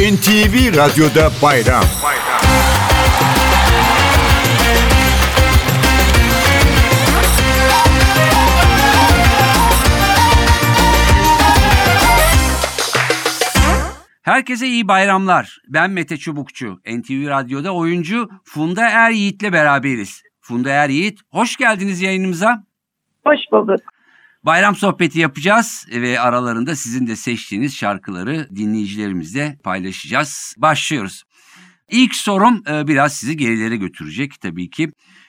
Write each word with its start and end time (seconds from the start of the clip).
NTV 0.00 0.76
Radyo'da 0.76 1.30
bayram. 1.42 1.84
Herkese 14.22 14.66
iyi 14.66 14.88
bayramlar. 14.88 15.58
Ben 15.68 15.90
Mete 15.90 16.16
Çubukçu. 16.16 16.80
NTV 16.86 17.28
Radyo'da 17.28 17.74
oyuncu 17.74 18.28
Funda 18.44 18.88
Er 18.88 19.10
Yiğit'le 19.10 19.52
beraberiz. 19.52 20.22
Funda 20.40 20.70
Er 20.70 20.88
Yiğit, 20.88 21.20
hoş 21.30 21.56
geldiniz 21.56 22.02
yayınımıza. 22.02 22.64
Hoş 23.24 23.38
bulduk. 23.52 23.80
Bayram 24.44 24.74
sohbeti 24.74 25.20
yapacağız 25.20 25.86
ve 25.92 26.20
aralarında 26.20 26.74
sizin 26.74 27.06
de 27.06 27.16
seçtiğiniz 27.16 27.76
şarkıları 27.76 28.46
dinleyicilerimizle 28.56 29.56
paylaşacağız. 29.64 30.54
Başlıyoruz. 30.58 31.24
İlk 31.90 32.14
sorum 32.14 32.62
e, 32.70 32.86
biraz 32.86 33.12
sizi 33.12 33.36
gerilere 33.36 33.76
götürecek 33.76 34.40
tabii 34.40 34.70
ki. 34.70 34.88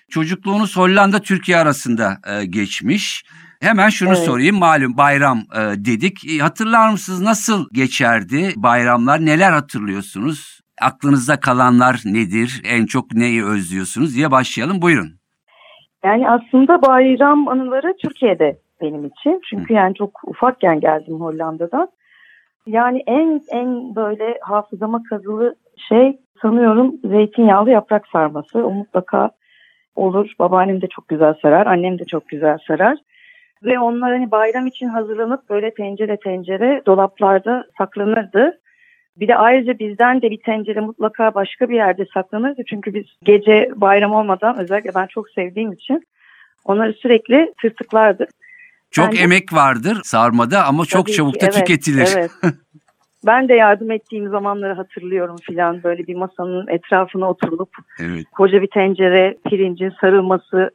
Çocukluğunuz 0.10 0.78
Hollanda 0.78 1.20
Türkiye 1.20 1.58
arasında 1.58 2.18
e, 2.28 2.46
geçmiş. 2.46 3.24
Hemen 3.62 3.90
şunu 3.90 4.10
Evet. 4.10 4.20
sorayım 4.20 4.60
malum 4.60 4.98
bayram 4.98 5.38
e, 5.38 5.60
dedik. 5.60 6.42
Hatırlar 6.42 6.92
mısınız 6.92 7.22
nasıl 7.22 7.68
geçerdi 7.74 8.54
bayramlar? 8.56 9.26
Neler 9.26 9.52
hatırlıyorsunuz? 9.52 10.60
Aklınızda 10.82 11.40
kalanlar 11.40 12.02
nedir? 12.06 12.62
En 12.64 12.86
çok 12.86 13.14
neyi 13.14 13.46
özlüyorsunuz 13.46 14.16
diye 14.16 14.32
başlayalım. 14.32 14.82
Buyurun. 14.82 15.12
Yani 16.04 16.30
aslında 16.30 16.82
bayram 16.82 17.48
anıları 17.48 17.94
Türkiye'de 18.02 18.60
benim 18.82 19.06
için. 19.06 19.42
Çünkü 19.50 19.74
yani 19.74 19.96
çok 19.96 20.22
ufakken 20.28 20.80
geldim 20.80 21.22
Hollanda'dan. 21.22 21.88
Yani 22.68 23.04
en 23.08 23.42
en 23.52 23.96
böyle 23.96 24.38
hafızama 24.42 25.04
kazılı 25.10 25.56
şey 25.90 26.20
sanıyorum 26.42 26.96
zeytinyağlı 27.04 27.70
yaprak 27.70 28.08
sarması. 28.08 28.66
O 28.66 28.72
mutlaka 28.72 29.32
olur. 29.96 30.32
Babaannem 30.40 30.82
de 30.82 30.88
çok 30.88 31.08
güzel 31.08 31.34
sarar. 31.42 31.66
Annem 31.66 32.00
de 32.00 32.06
çok 32.06 32.28
güzel 32.28 32.58
sarar. 32.68 32.98
Ve 33.64 33.80
onlar 33.80 34.12
hani 34.12 34.32
bayram 34.32 34.68
için 34.68 34.88
hazırlanıp 34.88 35.50
böyle 35.50 35.74
tencere 35.74 36.18
tencere 36.18 36.82
dolaplarda 36.86 37.66
saklanırdı. 37.78 38.60
Bir 39.18 39.28
de 39.28 39.36
ayrıca 39.36 39.80
bizden 39.80 40.22
de 40.22 40.32
bir 40.32 40.42
tencere 40.42 40.80
mutlaka 40.80 41.34
başka 41.34 41.70
bir 41.70 41.76
yerde 41.76 42.06
saklanırdı. 42.14 42.62
Çünkü 42.70 42.94
biz 42.94 43.06
gece 43.24 43.70
bayram 43.76 44.12
olmadan 44.12 44.60
özellikle 44.60 44.92
ben 44.96 45.08
çok 45.08 45.30
sevdiğim 45.30 45.72
için 45.72 46.04
onları 46.66 46.94
sürekli 46.94 47.54
tırtıklardık. 47.62 48.30
Çok 48.92 49.06
Ben 49.06 49.12
de- 49.12 49.20
emek 49.20 49.54
vardır 49.54 50.02
sarmada 50.04 50.66
ama 50.66 50.86
çok 50.86 51.06
Tabii 51.06 51.16
çabuk 51.16 51.36
da 51.42 51.46
evet, 51.46 51.54
tüketilir. 51.54 52.10
Evet. 52.18 52.32
Ben 53.26 53.50
de 53.50 53.54
yardım 53.54 53.92
ettiğim 53.92 54.30
zamanları 54.30 54.74
hatırlıyorum 54.74 55.36
filan. 55.42 55.84
Böyle 55.84 56.08
bir 56.08 56.16
masanın 56.16 56.68
etrafına 56.68 57.30
oturulup 57.30 57.70
Evet. 58.00 58.26
koca 58.32 58.62
bir 58.62 58.68
tencere 58.68 59.38
pirincin 59.50 59.94
sarılması 60.02 60.72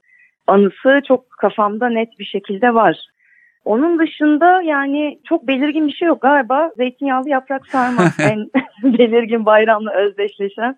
anısı 0.47 1.01
çok 1.09 1.31
kafamda 1.31 1.89
net 1.89 2.19
bir 2.19 2.25
şekilde 2.25 2.75
var. 2.75 3.07
Onun 3.65 3.99
dışında 3.99 4.63
yani 4.63 5.19
çok 5.29 5.47
belirgin 5.47 5.89
bir 5.89 5.93
şey 5.93 6.09
yok 6.09 6.23
galiba. 6.23 6.71
Zeytinyağlı 6.77 7.29
yaprak 7.29 7.67
sarma 7.67 8.03
en 8.19 8.51
belirgin 8.99 9.47
bayramla 9.47 9.93
özdeşleşen 9.95 10.77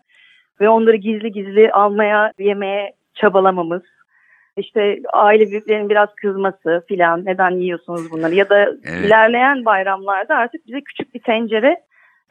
ve 0.61 0.69
onları 0.69 0.97
gizli 0.97 1.33
gizli 1.33 1.73
almaya, 1.73 2.33
yemeye 2.39 2.93
çabalamamız. 3.15 3.83
İşte 4.59 5.01
aile 5.13 5.51
büyüklerinin 5.51 5.89
biraz 5.89 6.09
kızması 6.15 6.85
filan 6.89 7.25
neden 7.25 7.51
yiyorsunuz 7.51 8.11
bunları 8.11 8.35
ya 8.35 8.49
da 8.49 8.59
Evet. 8.65 9.05
ilerleyen 9.05 9.65
bayramlarda 9.65 10.37
artık 10.37 10.67
bize 10.67 10.81
küçük 10.81 11.15
bir 11.15 11.21
tencere 11.21 11.77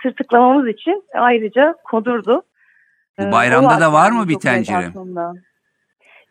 tırtıklamamız 0.03 0.67
için 0.67 1.03
ayrıca 1.14 1.75
konurdu. 1.83 2.42
Bu 3.20 3.23
Ee, 3.23 3.31
bayramda 3.31 3.78
o 3.78 3.81
da 3.81 3.94
var 3.94 4.11
mı 4.11 4.30
bir 4.30 4.39
tencere? 4.39 4.92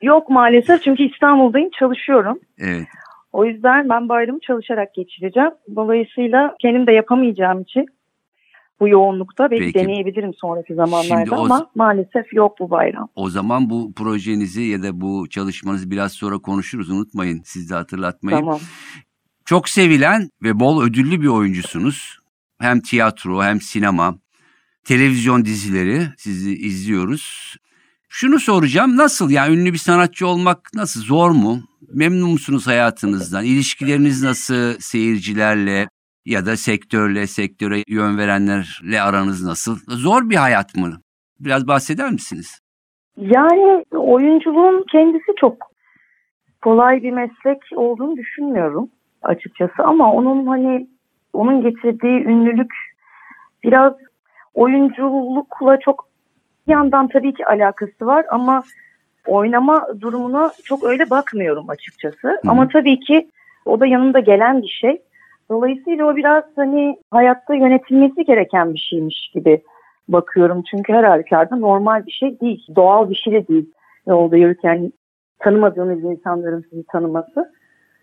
Yok 0.03 0.31
maalesef 0.31 0.83
çünkü 0.83 1.03
İstanbul'dayım 1.03 1.71
çalışıyorum. 1.79 2.39
Evet. 2.59 2.87
O 3.33 3.45
yüzden 3.45 3.89
ben 3.89 4.09
bayramı 4.09 4.41
çalışarak 4.41 4.95
geçireceğim. 4.95 5.51
Dolayısıyla 5.77 6.55
kendim 6.61 6.87
de 6.87 6.93
yapamayacağım 6.93 7.61
için 7.63 7.87
bu 8.81 8.89
yoğunlukta 8.89 9.51
belki 9.51 9.65
Peki. 9.65 9.79
deneyebilirim 9.79 10.35
sonraki 10.35 10.75
zamanlarda 10.75 11.25
Şimdi 11.25 11.35
o- 11.35 11.45
ama 11.45 11.71
maalesef 11.75 12.33
yok 12.33 12.57
bu 12.61 12.71
bayram. 12.71 13.09
O 13.15 13.31
zaman 13.31 13.71
bu 13.71 13.93
projenizi 13.97 14.63
ya 14.63 14.83
da 14.83 15.01
bu 15.01 15.29
çalışmanızı 15.31 15.91
biraz 15.91 16.13
sonra 16.13 16.39
konuşuruz. 16.39 16.91
Unutmayın 16.91 17.43
siz 17.45 17.71
de 17.71 17.75
hatırlatmayın. 17.75 18.39
Tamam. 18.39 18.61
Çok 19.45 19.69
sevilen 19.69 20.29
ve 20.43 20.61
bol 20.61 20.83
ödüllü 20.83 21.21
bir 21.21 21.27
oyuncusunuz. 21.27 22.19
Hem 22.61 22.81
tiyatro 22.81 23.43
hem 23.43 23.61
sinema, 23.61 24.19
televizyon 24.85 25.45
dizileri 25.45 26.03
sizi 26.17 26.55
izliyoruz. 26.55 27.57
Şunu 28.09 28.41
soracağım 28.41 28.97
nasıl 28.97 29.31
yani 29.31 29.57
ünlü 29.57 29.73
bir 29.73 29.79
sanatçı 29.79 30.27
olmak 30.27 30.71
nasıl 30.75 31.01
zor 31.01 31.31
mu? 31.31 31.63
Memnun 31.93 32.31
musunuz 32.31 32.67
hayatınızdan? 32.67 33.45
İlişkileriniz 33.45 34.23
nasıl 34.23 34.79
seyircilerle 34.81 35.89
ya 36.27 36.47
da 36.47 36.57
sektörle, 36.57 37.27
sektöre 37.27 37.83
yön 37.89 38.19
verenlerle 38.19 39.01
aranız 39.03 39.47
nasıl? 39.47 39.77
Zor 39.89 40.31
bir 40.31 40.37
hayat 40.37 40.77
mı? 40.77 40.93
Biraz 41.41 41.69
bahseder 41.69 42.11
misiniz? 42.11 42.61
Yani 43.17 43.85
oyunculuğun 43.91 44.85
kendisi 44.93 45.33
çok 45.41 45.57
kolay 46.63 47.03
bir 47.03 47.11
meslek 47.11 47.59
olduğunu 47.77 48.17
düşünmüyorum 48.17 48.89
açıkçası 49.23 49.83
ama 49.85 50.13
onun 50.13 50.47
hani 50.47 50.89
onun 51.33 51.63
getirdiği 51.63 52.25
ünlülük 52.25 52.73
biraz 53.65 53.93
oyunculukla 54.55 55.79
çok 55.81 56.09
bir 56.67 56.73
yandan 56.73 57.09
tabii 57.09 57.35
ki 57.35 57.47
alakası 57.47 58.07
var 58.07 58.27
ama 58.31 58.63
oynama 59.27 59.87
durumuna 60.01 60.53
çok 60.65 60.85
öyle 60.85 61.11
bakmıyorum 61.11 61.71
açıkçası. 61.71 62.41
Ama 62.47 62.69
tabii 62.69 63.01
ki 63.01 63.29
o 63.65 63.81
da 63.81 63.87
yanında 63.87 64.21
gelen 64.21 64.63
bir 64.63 64.79
şey. 64.81 65.03
Dolayısıyla 65.51 66.07
o 66.07 66.17
biraz 66.17 66.45
hani 66.57 66.99
hayatta 67.11 67.55
yönetilmesi 67.55 68.25
gereken 68.25 68.75
bir 68.75 68.79
şeymiş 68.91 69.31
gibi 69.35 69.63
bakıyorum. 70.09 70.63
Çünkü 70.71 70.93
her 70.93 71.05
halükarda 71.05 71.57
normal 71.57 72.07
bir 72.07 72.13
şey 72.13 72.41
değil. 72.41 72.67
Doğal 72.77 73.11
bir 73.11 73.15
şey 73.15 73.33
de 73.33 73.49
değil. 73.49 73.71
Yolda 74.07 74.37
yürürken 74.37 74.93
tanımadığınız 75.39 76.05
insanların 76.05 76.65
sizi 76.71 76.87
tanıması. 76.87 77.53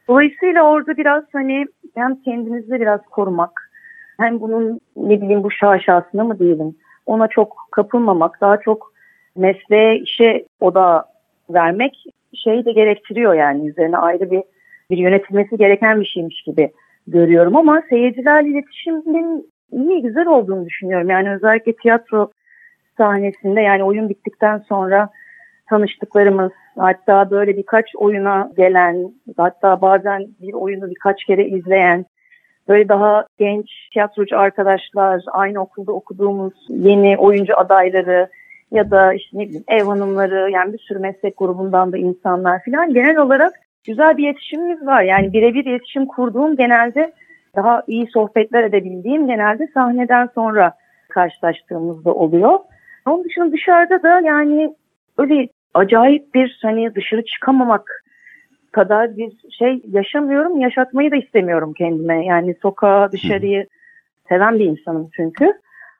Dolayısıyla 0.07 0.63
orada 0.63 0.97
biraz 0.97 1.23
hani 1.33 1.65
hem 1.95 2.15
kendinizi 2.15 2.71
biraz 2.71 3.01
korumak 3.11 3.71
hem 4.19 4.39
bunun 4.39 4.79
ne 4.95 5.21
bileyim 5.21 5.43
bu 5.43 5.51
şaşasına 5.51 6.23
mı 6.23 6.39
diyelim 6.39 6.75
ona 7.05 7.27
çok 7.27 7.67
kapılmamak 7.71 8.41
daha 8.41 8.59
çok 8.59 8.93
mesleğe 9.35 9.99
işe 9.99 10.45
oda 10.59 11.05
vermek 11.49 12.03
şeyi 12.43 12.65
de 12.65 12.71
gerektiriyor 12.71 13.33
yani 13.33 13.69
üzerine 13.69 13.97
ayrı 13.97 14.31
bir 14.31 14.43
bir 14.89 14.97
yönetilmesi 14.97 15.57
gereken 15.57 16.01
bir 16.01 16.05
şeymiş 16.05 16.43
gibi 16.43 16.71
görüyorum 17.07 17.55
ama 17.55 17.81
seyircilerle 17.89 18.49
iletişimin 18.49 19.53
iyi 19.71 20.01
güzel 20.01 20.27
olduğunu 20.27 20.65
düşünüyorum. 20.65 21.09
Yani 21.09 21.31
özellikle 21.31 21.75
tiyatro 21.75 22.31
sahnesinde 22.97 23.61
yani 23.61 23.83
oyun 23.83 24.09
bittikten 24.09 24.57
sonra 24.57 25.09
tanıştıklarımız 25.69 26.51
hatta 26.77 27.31
böyle 27.31 27.57
birkaç 27.57 27.85
oyuna 27.95 28.51
gelen 28.57 29.13
hatta 29.37 29.81
bazen 29.81 30.27
bir 30.41 30.53
oyunu 30.53 30.89
birkaç 30.89 31.23
kere 31.23 31.45
izleyen 31.45 32.05
böyle 32.67 32.89
daha 32.89 33.25
genç 33.39 33.65
tiyatrocu 33.93 34.39
arkadaşlar 34.39 35.21
aynı 35.31 35.61
okulda 35.61 35.91
okuduğumuz 35.91 36.53
yeni 36.69 37.17
oyuncu 37.17 37.57
adayları 37.57 38.29
ya 38.71 38.91
da 38.91 39.13
işte 39.13 39.37
ne 39.37 39.45
bileyim 39.45 39.63
ev 39.67 39.83
hanımları 39.83 40.51
yani 40.51 40.73
bir 40.73 40.79
sürü 40.79 40.99
meslek 40.99 41.37
grubundan 41.37 41.91
da 41.91 41.97
insanlar 41.97 42.61
filan 42.61 42.93
genel 42.93 43.17
olarak 43.17 43.53
güzel 43.83 44.17
bir 44.17 44.23
iletişimimiz 44.23 44.85
var. 44.85 45.01
Yani 45.03 45.33
birebir 45.33 45.65
iletişim 45.65 46.05
kurduğum 46.05 46.55
genelde 46.55 47.13
daha 47.55 47.83
iyi 47.87 48.07
sohbetler 48.07 48.63
edebildiğim 48.63 49.27
genelde 49.27 49.67
sahneden 49.73 50.29
sonra 50.35 50.73
karşılaştığımızda 51.09 52.13
oluyor. 52.13 52.59
Onun 53.05 53.23
dışında 53.23 53.51
dışarıda 53.51 54.03
da 54.03 54.19
yani 54.19 54.75
öyle 55.17 55.47
acayip 55.73 56.33
bir 56.33 56.59
hani 56.61 56.95
dışarı 56.95 57.25
çıkamamak 57.25 58.03
kadar 58.71 59.17
bir 59.17 59.31
şey 59.59 59.81
yaşamıyorum. 59.87 60.59
Yaşatmayı 60.59 61.11
da 61.11 61.15
istemiyorum 61.15 61.73
kendime. 61.77 62.25
Yani 62.25 62.55
sokağa 62.61 63.11
dışarıyı 63.11 63.67
seven 64.29 64.59
bir 64.59 64.65
insanım 64.65 65.09
çünkü. 65.15 65.53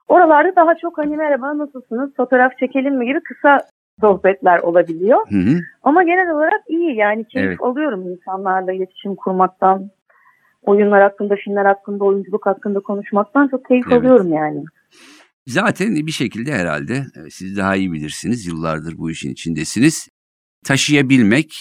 Oralarda 0.07 0.56
daha 0.56 0.75
çok 0.75 0.97
hani 0.97 1.18
merhaba 1.18 1.57
nasılsınız 1.57 2.15
fotoğraf 2.15 2.57
çekelim 2.57 2.95
mi 2.95 3.06
gibi 3.06 3.19
kısa 3.24 3.59
sohbetler 4.01 4.59
olabiliyor. 4.59 5.19
Hı 5.29 5.35
hı. 5.37 5.59
Ama 5.83 6.03
genel 6.03 6.29
olarak 6.35 6.61
iyi 6.69 6.95
yani 6.95 7.25
keyif 7.27 7.47
Evet. 7.47 7.61
alıyorum 7.61 8.11
insanlarla 8.11 8.73
iletişim 8.73 9.15
kurmaktan. 9.15 9.89
Oyunlar 10.61 11.01
hakkında, 11.01 11.35
filmler 11.35 11.65
hakkında, 11.65 12.03
oyunculuk 12.03 12.45
hakkında 12.45 12.79
konuşmaktan 12.79 13.47
çok 13.47 13.65
keyif 13.65 13.85
Evet. 13.87 13.97
alıyorum 13.99 14.33
yani. 14.33 14.63
Zaten 15.47 15.95
bir 15.95 16.11
şekilde 16.11 16.51
herhalde 16.53 16.93
e, 16.93 17.29
siz 17.29 17.57
daha 17.57 17.75
iyi 17.75 17.91
bilirsiniz. 17.91 18.47
Yıllardır 18.47 18.97
bu 18.97 19.11
işin 19.11 19.31
içindesiniz. 19.31 20.09
Taşıyabilmek, 20.65 21.55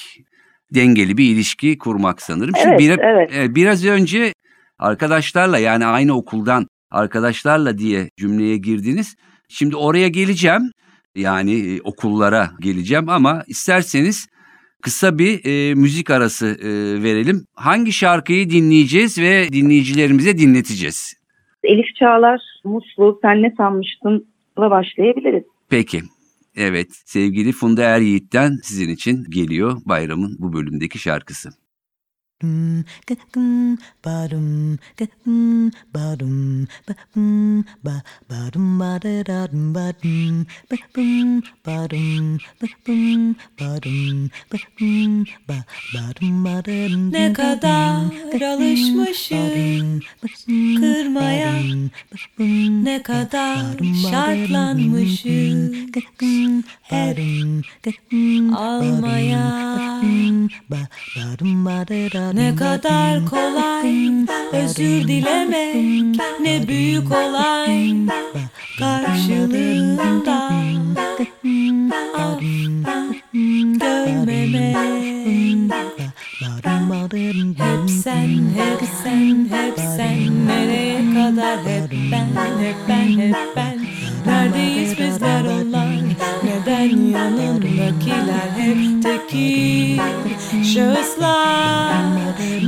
dengeli 0.75 1.17
bir 1.19 1.25
ilişki 1.35 1.79
kurmak 1.79 2.23
sanırım. 2.23 2.57
Şimdi 2.57 2.69
Evet, 2.69 2.81
bir- 2.81 2.99
evet. 2.99 3.37
e, 3.37 3.55
biraz 3.55 3.87
önce 3.87 4.33
arkadaşlarla 4.79 5.59
yani 5.59 5.87
aynı 5.87 6.17
okuldan 6.17 6.67
arkadaşlarla 6.91 7.79
diye 7.79 8.09
cümleye 8.17 8.57
girdiniz. 8.57 9.17
Şimdi 9.49 9.77
oraya 9.77 10.09
geleceğim. 10.09 10.63
Yani 11.15 11.75
e, 11.75 11.81
okullara 11.81 12.51
geleceğim 12.61 13.09
ama 13.09 13.43
isterseniz 13.47 14.27
kısa 14.83 15.19
bir 15.19 15.45
e, 15.45 15.75
müzik 15.75 16.11
arası 16.11 16.47
e, 16.47 16.69
verelim. 17.03 17.47
Hangi 17.55 17.93
şarkıyı 17.93 18.51
dinleyeceğiz 18.51 19.19
ve 19.19 19.49
dinleyicilerimize 19.53 20.39
dinleteceğiz? 20.39 21.15
Elif 21.65 21.95
Çağlar, 21.99 22.41
Muslu, 22.65 23.19
Sen 23.23 23.43
Ne 23.43 23.55
Sanmıştın'la 23.57 24.71
başlayabiliriz. 24.71 25.45
Peki. 25.71 26.01
Evet, 26.57 26.89
sevgili 27.07 27.53
Funda 27.53 27.83
Er 27.83 28.01
Yiğit'ten 28.01 28.59
sizin 28.63 28.89
için 28.89 29.25
geliyor 29.31 29.77
bayramın 29.87 30.37
bu 30.39 30.53
bölümdeki 30.53 30.99
şarkısı. 30.99 31.49
Ne 47.13 47.33
kadar 47.33 48.43
alışmışız 48.43 50.03
kırmaya, 50.81 51.53
ne 52.85 53.03
kadar 53.03 53.65
şartlanmışız 54.11 55.73
hep 57.83 58.13
almaya. 58.57 59.63
Ne 62.33 62.57
kadar 62.57 63.27
kolay 63.27 64.11
özür 64.53 65.09
dilemek 65.09 66.21
ne 66.41 66.69
büyük 66.69 67.13
olay. 67.13 67.93
Karşılığında 68.79 70.23
görmemek. 73.79 74.77
Hep 77.59 77.91
sen, 77.91 78.41
hep 78.57 78.81
sen, 79.03 79.49
hep 79.51 79.79
sen. 79.97 80.47
Nereye 80.47 81.15
kadar? 81.15 81.59
Hep 81.59 81.91
ben, 82.13 82.27
hep 82.61 82.77
ben, 82.89 83.19
hep 83.19 83.37
ben. 83.57 83.79
Neredeyiz 84.27 84.99
bizler 84.99 85.45
onlar 85.45 85.92
Neden 86.83 87.11
yanındakiler 87.11 88.51
hep 88.57 89.03
tekil 89.03 89.99
şahıslar 90.75 92.05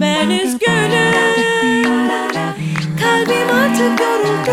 Ben 0.01 0.31
üzgünüm. 0.31 2.09
Kalbim 3.01 3.51
artık 3.55 4.01
yoruldu. 4.01 4.51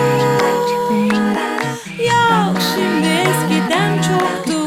Yok 1.99 2.61
şimdi 2.75 3.07
eskiden 3.07 3.95
çoktu. 4.01 4.57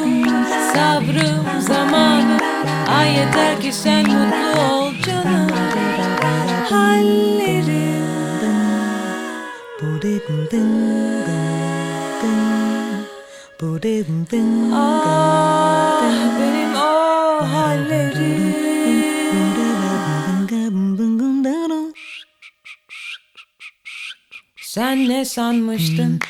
Sabrım 0.75 1.61
zamanım. 1.61 2.41
Ay 2.89 3.13
yeter 3.13 3.61
ki 3.61 3.73
sen 3.73 4.07
mutlu 4.07 4.63
ol 4.63 4.93
canım. 5.07 5.51
Hallerim 6.71 8.05
Ah 14.75 16.01
benim 16.41 16.75
o 16.75 17.45
hallerim. 17.53 18.55
Sen 24.61 25.09
ne 25.09 25.25
sanmıştın? 25.25 26.21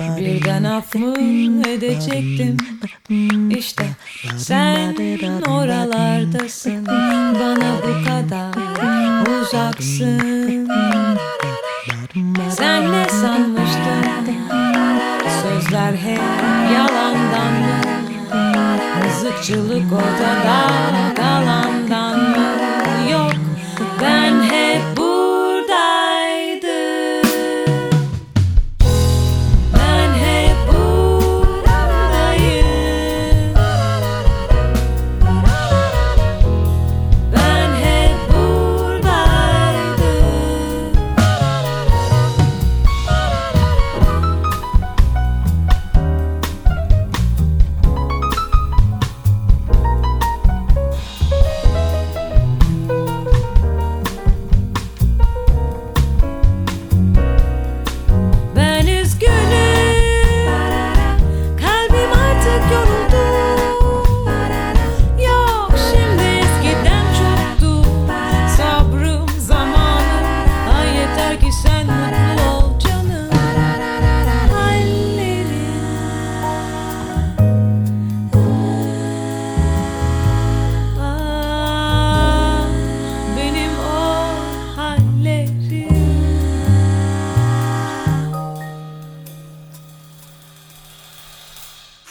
Birden 0.00 0.64
af 0.64 0.94
mı 0.94 1.14
edecektim 1.68 2.56
İşte 3.50 3.84
sen 4.36 4.96
oralardasın. 5.48 6.86
Bana 6.86 7.78
bu 7.82 8.04
kadar 8.08 8.54
uzaksın 9.40 10.68
Sen 12.50 12.92
ne 12.92 13.08
sanmıştın 13.08 14.04
Sözler 15.42 15.92
hep 15.92 16.20
yalandan. 16.74 17.52
Mı 17.52 19.04
Mızıkçılık 19.04 19.92
ortada 19.92 21.14
kalandan 21.16 21.81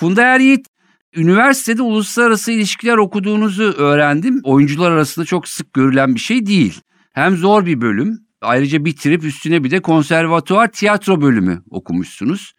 Funda 0.01 0.21
Er 0.21 0.39
Yiğit, 0.39 0.67
üniversitede 1.15 1.81
uluslararası 1.81 2.51
ilişkiler 2.51 2.97
okuduğunuzu 2.97 3.63
öğrendim. 3.63 4.41
Oyuncular 4.43 4.91
arasında 4.91 5.25
çok 5.25 5.47
sık 5.47 5.73
görülen 5.73 6.15
bir 6.15 6.19
şey 6.19 6.45
değil. 6.45 6.81
Hem 7.13 7.35
zor 7.35 7.65
bir 7.65 7.81
bölüm, 7.81 8.19
ayrıca 8.41 8.85
bitirip 8.85 9.23
üstüne 9.23 9.63
bir 9.63 9.71
de 9.71 9.79
konservatuvar 9.79 10.67
tiyatro 10.67 11.21
bölümü 11.21 11.61
okumuşsunuz. 11.71 12.53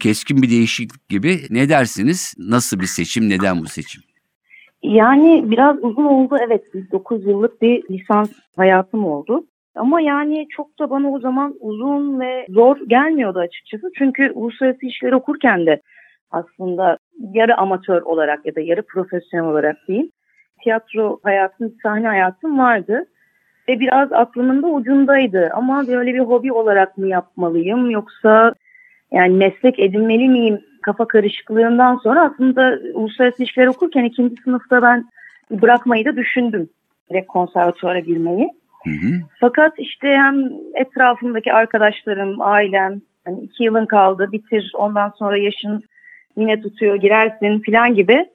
Keskin 0.00 0.42
bir 0.42 0.50
değişiklik 0.50 1.08
gibi. 1.08 1.40
Ne 1.50 1.68
dersiniz? 1.68 2.34
Nasıl 2.38 2.80
bir 2.80 2.86
seçim, 2.86 3.28
neden 3.28 3.60
bu 3.60 3.66
seçim? 3.66 4.02
Yani 4.82 5.50
biraz 5.50 5.76
uzun 5.82 6.04
oldu 6.04 6.36
evet. 6.46 6.62
9 6.92 7.26
yıllık 7.26 7.62
bir 7.62 7.82
lisans 7.90 8.30
hayatım 8.56 9.04
oldu. 9.04 9.46
Ama 9.74 10.00
yani 10.00 10.46
çok 10.50 10.78
da 10.78 10.90
bana 10.90 11.10
o 11.10 11.20
zaman 11.20 11.54
uzun 11.60 12.20
ve 12.20 12.46
zor 12.48 12.76
gelmiyordu 12.88 13.38
açıkçası. 13.38 13.90
Çünkü 13.98 14.30
uluslararası 14.34 14.86
ilişkiler 14.86 15.12
okurken 15.12 15.66
de 15.66 15.80
aslında 16.34 16.98
yarı 17.32 17.56
amatör 17.56 18.02
olarak 18.02 18.46
ya 18.46 18.54
da 18.54 18.60
yarı 18.60 18.82
profesyonel 18.82 19.46
olarak 19.46 19.76
diyeyim. 19.88 20.10
Tiyatro 20.62 21.20
hayatım, 21.22 21.74
sahne 21.82 22.06
hayatım 22.06 22.58
vardı. 22.58 23.04
Ve 23.68 23.80
biraz 23.80 24.12
aklımın 24.12 24.62
da 24.62 24.66
ucundaydı. 24.66 25.50
Ama 25.54 25.86
böyle 25.86 26.14
bir 26.14 26.20
hobi 26.20 26.52
olarak 26.52 26.98
mı 26.98 27.08
yapmalıyım 27.08 27.90
yoksa 27.90 28.54
yani 29.12 29.36
meslek 29.36 29.78
edinmeli 29.78 30.28
miyim 30.28 30.60
kafa 30.82 31.08
karışıklığından 31.08 31.96
sonra 31.96 32.22
aslında 32.22 32.78
uluslararası 32.94 33.42
ilişkiler 33.42 33.66
okurken 33.66 34.04
ikinci 34.04 34.42
sınıfta 34.42 34.82
ben 34.82 35.04
bırakmayı 35.50 36.04
da 36.04 36.16
düşündüm. 36.16 36.68
Direkt 37.10 37.26
konservatuvara 37.26 37.98
girmeyi. 37.98 38.48
Hı 38.84 38.90
hı. 38.90 39.12
Fakat 39.40 39.72
işte 39.78 40.08
hem 40.08 40.50
etrafımdaki 40.74 41.52
arkadaşlarım, 41.52 42.40
ailem 42.40 43.00
hani 43.24 43.40
iki 43.40 43.64
yılın 43.64 43.86
kaldı 43.86 44.28
bitir 44.32 44.72
ondan 44.74 45.12
sonra 45.18 45.36
yaşın 45.36 45.84
yine 46.36 46.60
tutuyor 46.60 46.96
girersin 46.96 47.62
falan 47.66 47.94
gibi 47.94 48.26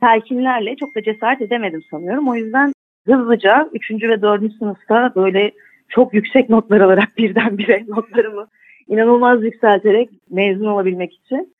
telkinlerle 0.00 0.76
çok 0.76 0.94
da 0.94 1.02
cesaret 1.02 1.42
edemedim 1.42 1.82
sanıyorum. 1.90 2.28
O 2.28 2.34
yüzden 2.34 2.72
hızlıca 3.06 3.68
3. 3.72 3.90
ve 3.90 4.22
4. 4.22 4.52
sınıfta 4.58 5.12
böyle 5.16 5.52
çok 5.88 6.14
yüksek 6.14 6.48
notlar 6.50 6.80
alarak 6.80 7.08
birdenbire 7.18 7.84
notlarımı 7.88 8.46
inanılmaz 8.88 9.44
yükselterek 9.44 10.10
mezun 10.30 10.66
olabilmek 10.66 11.12
için 11.14 11.54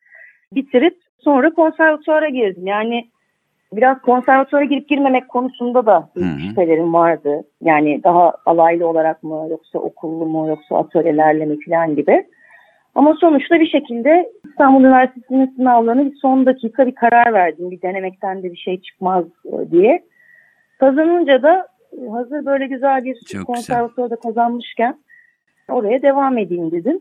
bitirip 0.52 0.96
sonra 1.18 1.50
konservatuvara 1.50 2.28
girdim. 2.28 2.66
Yani 2.66 3.06
biraz 3.72 4.00
konservatuvara 4.00 4.64
girip 4.64 4.88
girmemek 4.88 5.28
konusunda 5.28 5.86
da 5.86 6.08
şüphelerim 6.48 6.94
vardı. 6.94 7.42
Yani 7.62 8.00
daha 8.04 8.34
alaylı 8.46 8.86
olarak 8.88 9.22
mı 9.22 9.46
yoksa 9.50 9.78
okullu 9.78 10.26
mu 10.26 10.48
yoksa 10.48 10.76
atölyelerle 10.76 11.44
mi 11.44 11.56
falan 11.66 11.96
gibi. 11.96 12.26
Ama 12.94 13.14
sonuçta 13.20 13.60
bir 13.60 13.70
şekilde 13.70 14.32
İstanbul 14.48 14.80
Üniversitesi'nin 14.80 15.54
sınavlarını 15.56 16.10
bir 16.10 16.16
son 16.16 16.46
dakika 16.46 16.86
bir 16.86 16.94
karar 16.94 17.32
verdim. 17.32 17.70
Bir 17.70 17.82
denemekten 17.82 18.42
de 18.42 18.52
bir 18.52 18.56
şey 18.56 18.80
çıkmaz 18.80 19.24
e, 19.44 19.70
diye. 19.70 20.04
Kazanınca 20.80 21.42
da 21.42 21.66
e, 21.92 22.08
hazır 22.10 22.46
böyle 22.46 22.66
güzel 22.66 23.04
bir 23.04 23.20
güzel. 23.20 23.44
konservatuvarda 23.44 24.16
kazanmışken 24.16 24.98
oraya 25.68 26.02
devam 26.02 26.38
edeyim 26.38 26.70
dedim. 26.70 27.00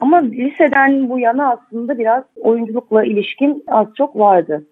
Ama 0.00 0.18
liseden 0.18 1.08
bu 1.08 1.18
yana 1.18 1.50
aslında 1.50 1.98
biraz 1.98 2.24
oyunculukla 2.36 3.04
ilişkin 3.04 3.64
az 3.66 3.86
çok 3.96 4.16
vardı. 4.16 4.66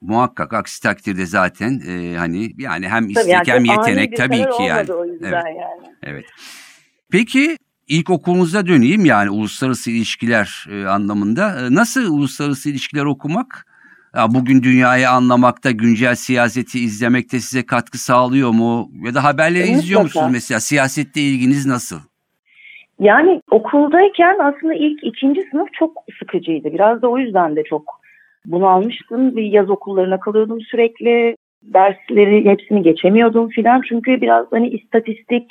Muhakkak 0.00 0.52
aksi 0.54 0.82
takdirde 0.82 1.26
zaten 1.26 1.80
e, 1.88 2.16
hani 2.16 2.48
yani 2.58 2.88
hem 2.88 3.02
Tabii 3.02 3.12
istek 3.12 3.48
yani 3.48 3.48
hem 3.48 3.64
çok 3.64 3.88
yetenek 3.88 4.16
tabii 4.16 4.56
ki 4.56 4.62
yani. 4.62 5.12
yüzden 5.12 5.46
yani. 5.46 5.82
Evet. 6.02 6.24
Peki 7.12 7.56
ilkokulunuza 7.90 8.66
döneyim 8.66 9.04
yani 9.04 9.30
uluslararası 9.30 9.90
ilişkiler 9.90 10.66
e, 10.72 10.86
anlamında. 10.86 11.46
E, 11.60 11.74
nasıl 11.74 12.14
uluslararası 12.14 12.70
ilişkiler 12.70 13.04
okumak? 13.04 13.66
Ya 14.16 14.26
bugün 14.34 14.62
dünyayı 14.62 15.10
anlamakta, 15.10 15.70
güncel 15.70 16.14
siyaseti 16.14 16.78
izlemekte 16.78 17.40
size 17.40 17.66
katkı 17.66 17.98
sağlıyor 17.98 18.50
mu? 18.50 18.90
Ya 19.04 19.14
da 19.14 19.24
haberleri 19.24 19.62
Mutlaka. 19.62 19.78
izliyor 19.78 20.02
musunuz 20.02 20.28
mesela? 20.32 20.60
Siyasette 20.60 21.20
ilginiz 21.20 21.66
nasıl? 21.66 21.96
Yani 23.00 23.42
okuldayken 23.50 24.38
aslında 24.38 24.74
ilk 24.74 25.04
ikinci 25.04 25.40
sınıf 25.50 25.68
çok 25.72 25.92
sıkıcıydı. 26.18 26.72
Biraz 26.72 27.02
da 27.02 27.08
o 27.08 27.18
yüzden 27.18 27.56
de 27.56 27.62
çok 27.64 28.00
bunalmıştım. 28.46 29.36
Bir 29.36 29.42
yaz 29.42 29.70
okullarına 29.70 30.20
kalıyordum 30.20 30.60
sürekli. 30.60 31.36
Dersleri 31.62 32.44
hepsini 32.44 32.82
geçemiyordum 32.82 33.48
filan. 33.48 33.82
Çünkü 33.88 34.20
biraz 34.20 34.46
hani 34.50 34.68
istatistik, 34.68 35.46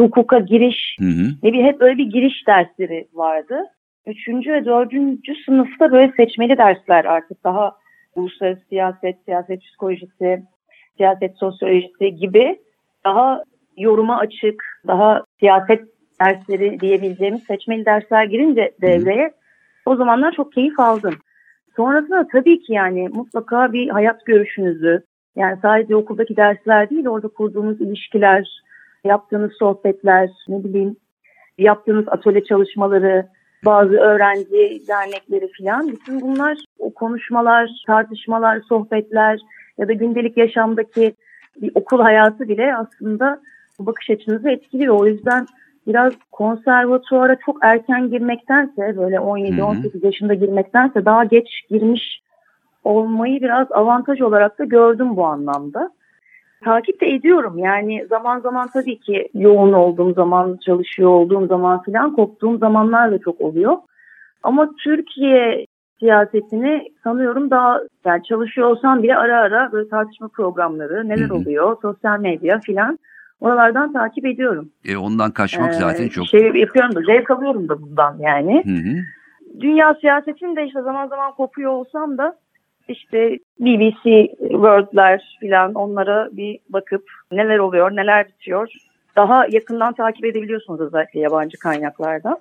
hukuka 0.00 0.38
giriş, 0.38 0.96
Hı 0.98 1.04
hı. 1.04 1.28
ne 1.42 1.52
bir 1.52 1.64
hep 1.64 1.82
öyle 1.82 1.98
bir 1.98 2.06
giriş 2.06 2.46
dersleri 2.46 3.08
vardı. 3.12 3.62
Üçüncü 4.06 4.52
ve 4.52 4.64
dördüncü 4.64 5.34
sınıfta 5.44 5.92
böyle 5.92 6.12
seçmeli 6.16 6.58
dersler 6.58 7.04
artık 7.04 7.44
daha 7.44 7.76
uluslararası 8.14 8.62
siyaset, 8.68 9.16
siyaset 9.24 9.62
psikolojisi, 9.62 10.42
siyaset 10.96 11.38
sosyolojisi 11.38 12.14
gibi 12.14 12.58
daha 13.04 13.44
yoruma 13.76 14.18
açık, 14.18 14.64
daha 14.86 15.24
siyaset 15.40 15.84
dersleri 16.20 16.80
diyebileceğimiz 16.80 17.42
seçmeli 17.42 17.84
dersler 17.84 18.24
girince 18.24 18.72
devreye 18.80 19.32
o 19.86 19.96
zamanlar 19.96 20.32
çok 20.32 20.52
keyif 20.52 20.80
aldım. 20.80 21.14
Sonrasında 21.76 22.26
tabii 22.32 22.60
ki 22.60 22.72
yani 22.72 23.08
mutlaka 23.08 23.72
bir 23.72 23.88
hayat 23.88 24.26
görüşünüzü 24.26 25.02
yani 25.36 25.58
sadece 25.62 25.96
okuldaki 25.96 26.36
dersler 26.36 26.90
değil 26.90 27.06
orada 27.06 27.28
kurduğunuz 27.28 27.80
ilişkiler, 27.80 28.62
yaptığınız 29.04 29.52
sohbetler, 29.58 30.30
ne 30.48 30.64
bileyim 30.64 30.96
yaptığınız 31.58 32.08
atölye 32.08 32.44
çalışmaları, 32.44 33.26
bazı 33.64 33.96
öğrenci 33.96 34.82
dernekleri 34.88 35.48
filan 35.48 35.88
bütün 35.88 36.20
bunlar 36.20 36.58
o 36.78 36.94
konuşmalar, 36.94 37.70
tartışmalar, 37.86 38.60
sohbetler 38.68 39.40
ya 39.78 39.88
da 39.88 39.92
gündelik 39.92 40.36
yaşamdaki 40.36 41.14
bir 41.62 41.70
okul 41.74 42.00
hayatı 42.00 42.48
bile 42.48 42.76
aslında 42.76 43.40
bu 43.78 43.86
bakış 43.86 44.10
açınızı 44.10 44.50
etkiliyor. 44.50 45.00
O 45.00 45.06
yüzden 45.06 45.46
biraz 45.86 46.12
konservatuvara 46.32 47.36
çok 47.46 47.56
erken 47.62 48.10
girmektense 48.10 48.96
böyle 48.96 49.16
17-18 49.16 50.06
yaşında 50.06 50.34
girmektense 50.34 51.04
daha 51.04 51.24
geç 51.24 51.48
girmiş 51.70 52.22
olmayı 52.84 53.40
biraz 53.40 53.72
avantaj 53.72 54.20
olarak 54.20 54.58
da 54.58 54.64
gördüm 54.64 55.16
bu 55.16 55.26
anlamda. 55.26 55.90
Takip 56.64 57.00
de 57.00 57.06
ediyorum 57.06 57.58
yani 57.58 58.06
zaman 58.10 58.40
zaman 58.40 58.68
tabii 58.72 58.98
ki 58.98 59.28
yoğun 59.34 59.72
olduğum 59.72 60.12
zaman, 60.12 60.58
çalışıyor 60.66 61.10
olduğum 61.10 61.46
zaman 61.46 61.82
filan 61.82 62.16
koptuğum 62.16 62.58
zamanlar 62.58 63.12
da 63.12 63.18
çok 63.18 63.40
oluyor. 63.40 63.76
Ama 64.42 64.70
Türkiye 64.84 65.66
siyasetini 65.98 66.88
sanıyorum 67.04 67.50
daha 67.50 67.80
yani 68.04 68.22
çalışıyor 68.22 68.68
olsam 68.68 69.02
bile 69.02 69.16
ara 69.16 69.40
ara 69.40 69.72
böyle 69.72 69.88
tartışma 69.88 70.28
programları 70.28 71.08
neler 71.08 71.30
oluyor, 71.30 71.76
sosyal 71.82 72.20
medya 72.20 72.60
filan 72.60 72.98
oralardan 73.40 73.92
takip 73.92 74.26
ediyorum. 74.26 74.70
E, 74.84 74.96
ondan 74.96 75.30
kaçmak 75.30 75.70
Ee, 75.70 75.72
zaten 75.72 76.08
çok. 76.08 76.26
Şey 76.26 76.40
yapıyorum 76.40 76.94
da 76.94 77.00
zevk 77.00 77.30
alıyorum 77.30 77.68
da 77.68 77.82
bundan 77.82 78.16
yani. 78.18 78.62
Hı 78.64 78.90
hı. 78.90 78.96
Dünya 79.60 79.94
siyasetinde 80.00 80.66
işte 80.66 80.82
zaman 80.82 81.08
zaman 81.08 81.32
kopuyor 81.32 81.70
olsam 81.70 82.18
da 82.18 82.36
işte 82.90 83.38
BBC 83.60 84.26
World'ler 84.38 85.38
filan 85.40 85.74
onlara 85.74 86.28
bir 86.32 86.58
bakıp 86.68 87.04
neler 87.32 87.58
oluyor, 87.58 87.96
neler 87.96 88.28
bitiyor. 88.28 88.68
Daha 89.16 89.46
yakından 89.50 89.92
takip 89.92 90.24
edebiliyorsunuz 90.24 90.80
özellikle 90.80 91.20
yabancı 91.20 91.58
kaynaklarda. 91.58 92.40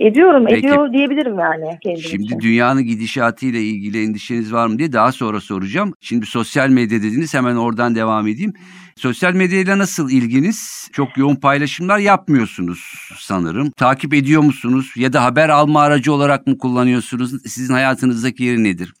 Ediyorum, 0.00 0.44
Peki. 0.48 0.58
ediyor 0.58 0.92
diyebilirim 0.92 1.38
yani 1.38 1.78
kendim 1.82 2.02
Şimdi 2.02 2.24
için. 2.24 2.40
dünyanın 2.40 2.82
gidişatıyla 2.82 3.60
ilgili 3.60 4.04
endişeniz 4.04 4.52
var 4.52 4.66
mı 4.66 4.78
diye 4.78 4.92
daha 4.92 5.12
sonra 5.12 5.40
soracağım. 5.40 5.92
Şimdi 6.00 6.26
sosyal 6.26 6.68
medya 6.68 7.02
dediniz 7.02 7.34
hemen 7.34 7.56
oradan 7.56 7.94
devam 7.94 8.28
edeyim. 8.28 8.52
Sosyal 8.96 9.34
medyayla 9.34 9.78
nasıl 9.78 10.10
ilginiz? 10.10 10.88
Çok 10.92 11.16
yoğun 11.16 11.36
paylaşımlar 11.36 11.98
yapmıyorsunuz 11.98 13.10
sanırım. 13.18 13.70
Takip 13.70 14.14
ediyor 14.14 14.42
musunuz? 14.42 14.92
Ya 14.96 15.12
da 15.12 15.24
haber 15.24 15.48
alma 15.48 15.82
aracı 15.82 16.12
olarak 16.12 16.46
mı 16.46 16.58
kullanıyorsunuz? 16.58 17.42
Sizin 17.42 17.74
hayatınızdaki 17.74 18.44
yeri 18.44 18.64
nedir? 18.64 18.92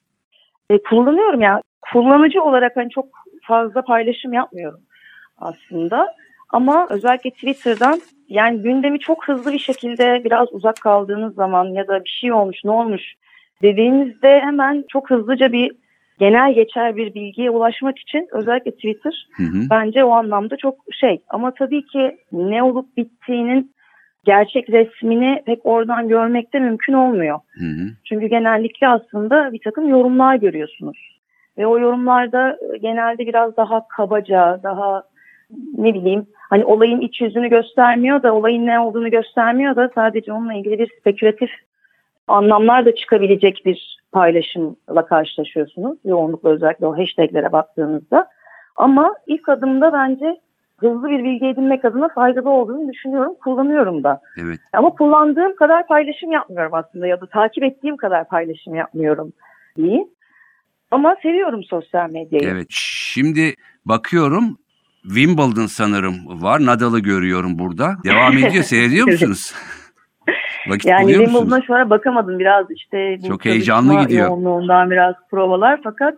E, 0.70 0.82
kullanıyorum 0.82 1.40
ya. 1.40 1.60
Kullanıcı 1.92 2.42
olarak 2.42 2.76
hani 2.76 2.90
çok 2.90 3.06
fazla 3.42 3.82
paylaşım 3.82 4.32
yapmıyorum 4.32 4.80
aslında. 5.38 6.14
Ama 6.50 6.86
özellikle 6.90 7.30
Twitter'dan 7.30 8.00
yani 8.28 8.62
gündemi 8.62 8.98
çok 8.98 9.28
hızlı 9.28 9.52
bir 9.52 9.58
şekilde 9.58 10.22
biraz 10.24 10.48
uzak 10.52 10.76
kaldığınız 10.82 11.34
zaman 11.34 11.64
ya 11.64 11.88
da 11.88 12.04
bir 12.04 12.18
şey 12.20 12.32
olmuş 12.32 12.64
ne 12.64 12.70
olmuş 12.70 13.02
dediğinizde 13.62 14.40
hemen 14.40 14.84
çok 14.88 15.10
hızlıca 15.10 15.52
bir 15.52 15.72
genel 16.18 16.54
geçer 16.54 16.96
bir 16.96 17.14
bilgiye 17.14 17.50
ulaşmak 17.50 17.98
için 17.98 18.28
özellikle 18.32 18.70
Twitter 18.70 19.28
Hı 19.36 19.42
hı. 19.42 19.66
bence 19.70 20.04
o 20.04 20.10
anlamda 20.10 20.56
çok 20.56 20.74
şey. 21.00 21.22
Ama 21.28 21.54
tabii 21.54 21.86
ki 21.86 22.16
ne 22.32 22.62
olup 22.62 22.96
bittiğinin 22.96 23.75
gerçek 24.26 24.70
resmini 24.70 25.42
pek 25.46 25.66
oradan 25.66 26.08
görmek 26.08 26.52
de 26.52 26.58
mümkün 26.58 26.92
olmuyor. 26.92 27.38
Hı 27.52 27.64
hı. 27.64 27.88
Çünkü 28.04 28.26
genellikle 28.26 28.88
aslında 28.88 29.52
bir 29.52 29.60
takım 29.64 29.88
yorumlar 29.88 30.36
görüyorsunuz. 30.36 31.18
Ve 31.58 31.66
o 31.66 31.78
yorumlarda 31.78 32.58
e, 32.74 32.78
genelde 32.78 33.26
biraz 33.26 33.56
daha 33.56 33.88
kabaca, 33.88 34.60
daha 34.62 35.02
ne 35.78 35.94
bileyim 35.94 36.26
hani 36.50 36.64
olayın 36.64 37.00
iç 37.00 37.20
yüzünü 37.20 37.48
göstermiyor 37.48 38.22
da 38.22 38.34
olayın 38.34 38.66
ne 38.66 38.80
olduğunu 38.80 39.10
göstermiyor 39.10 39.76
da 39.76 39.90
sadece 39.94 40.32
onunla 40.32 40.54
ilgili 40.54 40.78
bir 40.78 40.90
spekülatif 41.00 41.50
anlamlar 42.28 42.86
da 42.86 42.94
çıkabilecek 42.94 43.62
bir 43.66 43.98
paylaşımla 44.12 45.06
karşılaşıyorsunuz. 45.06 45.98
Yoğunlukla 46.04 46.50
özellikle 46.50 46.86
o 46.86 46.98
hashtaglere 46.98 47.52
baktığınızda. 47.52 48.28
Ama 48.76 49.14
ilk 49.26 49.48
adımda 49.48 49.92
bence 49.92 50.36
hızlı 50.80 51.08
bir 51.10 51.24
bilgi 51.24 51.46
edinmek 51.46 51.84
adına 51.84 52.08
faydalı 52.08 52.50
olduğunu 52.50 52.92
düşünüyorum. 52.92 53.34
Kullanıyorum 53.44 54.04
da. 54.04 54.20
Evet. 54.42 54.60
Ama 54.72 54.90
kullandığım 54.90 55.56
kadar 55.56 55.86
paylaşım 55.86 56.32
yapmıyorum 56.32 56.74
aslında 56.74 57.06
ya 57.06 57.20
da 57.20 57.26
takip 57.26 57.64
ettiğim 57.64 57.96
kadar 57.96 58.28
paylaşım 58.28 58.74
yapmıyorum 58.74 59.32
diyeyim. 59.76 60.08
Ama 60.90 61.16
seviyorum 61.22 61.64
sosyal 61.64 62.10
medyayı. 62.10 62.48
Evet. 62.54 62.66
Şimdi 62.70 63.54
bakıyorum 63.84 64.58
Wimbledon 65.02 65.66
sanırım 65.66 66.42
var. 66.42 66.66
Nadal'ı 66.66 67.00
görüyorum 67.00 67.58
burada. 67.58 67.94
Devam 68.04 68.32
ediyor. 68.32 68.64
Seyrediyor 68.64 69.06
musunuz? 69.06 69.54
Vakit 70.68 70.86
Yani 70.86 71.02
buluyor 71.04 71.18
Wimbledon'a 71.20 71.44
musunuz? 71.44 71.64
şu 71.66 71.74
ara 71.74 71.90
bakamadım 71.90 72.38
biraz 72.38 72.70
işte 72.70 73.18
Çok 73.28 73.44
heyecanlı 73.44 74.02
gidiyor. 74.02 74.28
yoğunluğundan 74.28 74.90
biraz 74.90 75.14
provalar 75.30 75.80
fakat 75.84 76.14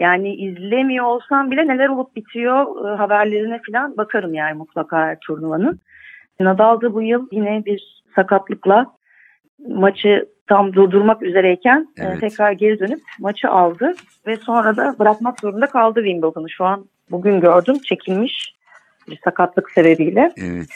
yani 0.00 0.34
izlemiyor 0.34 1.04
olsam 1.04 1.50
bile 1.50 1.68
neler 1.68 1.88
olup 1.88 2.16
bitiyor 2.16 2.86
e, 2.86 2.96
haberlerine 2.96 3.60
falan 3.66 3.96
bakarım 3.96 4.34
yani 4.34 4.54
mutlaka 4.54 5.16
turnuvanın. 5.26 5.80
Nadal 6.40 6.80
da 6.80 6.94
bu 6.94 7.02
yıl 7.02 7.28
yine 7.32 7.64
bir 7.64 8.02
sakatlıkla 8.14 8.86
maçı 9.68 10.28
tam 10.46 10.72
durdurmak 10.72 11.22
üzereyken 11.22 11.88
e, 11.98 12.04
Evet. 12.04 12.20
tekrar 12.20 12.52
geri 12.52 12.78
dönüp 12.78 13.00
maçı 13.18 13.48
aldı 13.48 13.94
ve 14.26 14.36
sonra 14.36 14.76
da 14.76 14.94
bırakmak 14.98 15.40
zorunda 15.40 15.66
kaldı 15.66 16.00
Wimbledon'u. 16.04 16.50
Şu 16.50 16.64
an 16.64 16.84
bugün 17.10 17.40
gördüm 17.40 17.78
çekilmiş 17.78 18.54
bir 19.10 19.18
sakatlık 19.24 19.70
sebebiyle. 19.70 20.32
Evet. 20.36 20.68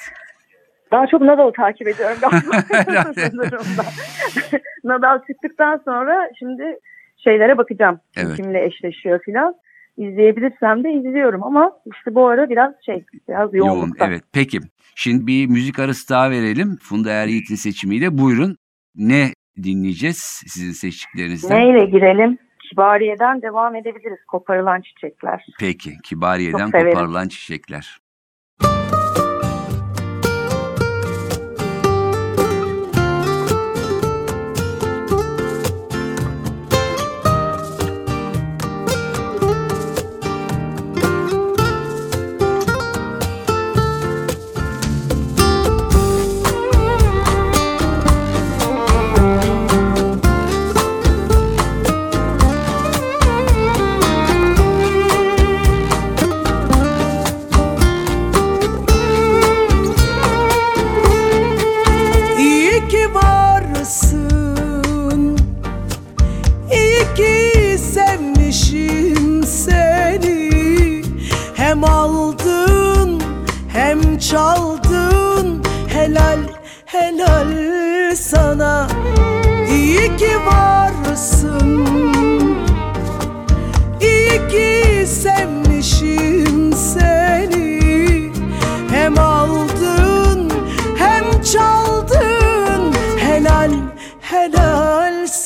Daha 0.92 1.06
çok 1.06 1.20
Nadal'ı 1.20 1.52
takip 1.52 1.88
ediyorum. 1.88 2.16
Da. 2.22 2.28
Nadal 4.84 5.18
çıktıktan 5.26 5.80
sonra 5.84 6.30
şimdi 6.38 6.78
şeylere 7.24 7.58
bakacağım. 7.58 8.00
Evet. 8.16 8.36
Kimle 8.36 8.64
eşleşiyor 8.64 9.20
filan. 9.22 9.54
İzleyebilirsem 9.96 10.84
de 10.84 10.92
izliyorum 10.92 11.42
ama 11.42 11.72
işte 11.96 12.14
bu 12.14 12.26
ara 12.28 12.50
biraz 12.50 12.74
şey 12.86 13.04
biraz 13.28 13.54
Yoğun. 13.54 13.68
yoğunlukta. 13.68 14.06
Evet. 14.06 14.22
Peki. 14.32 14.60
Şimdi 14.94 15.26
bir 15.26 15.46
müzik 15.46 15.78
arası 15.78 16.08
daha 16.10 16.30
verelim. 16.30 16.76
Funda 16.82 17.10
Er 17.10 17.26
Yiğit'in 17.26 17.54
seçimiyle. 17.54 18.18
Buyurun. 18.18 18.56
Ne 18.94 19.26
dinleyeceğiz 19.62 20.16
sizin 20.46 20.72
seçtiklerinizden? 20.72 21.58
Neyle 21.58 21.84
girelim? 21.84 22.38
Kibariye'den 22.70 23.42
devam 23.42 23.74
edebiliriz. 23.74 24.24
Koparılan 24.28 24.80
çiçekler. 24.80 25.46
Peki. 25.60 25.90
Kibariye'den 26.04 26.70
koparılan 26.70 27.28
çiçekler. 27.28 27.98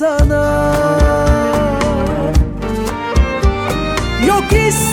Sana 0.09 0.73
Yok 4.27 4.53
istemem 4.53 4.88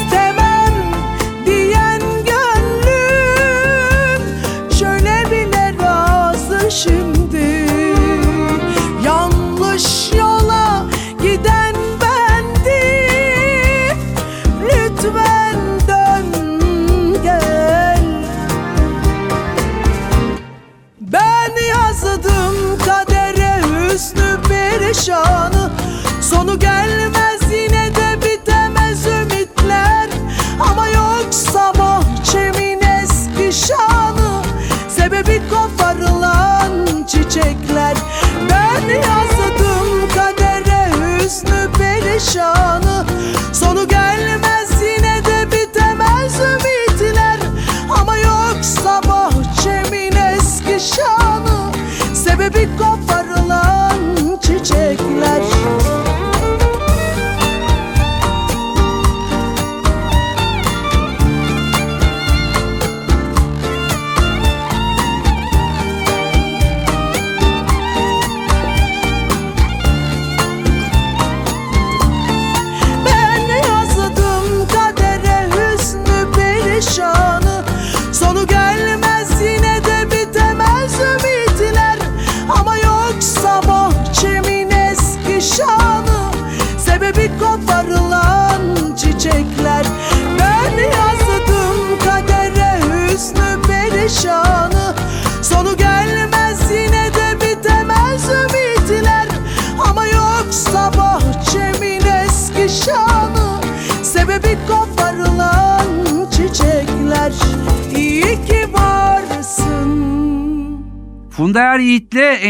show 42.36 42.85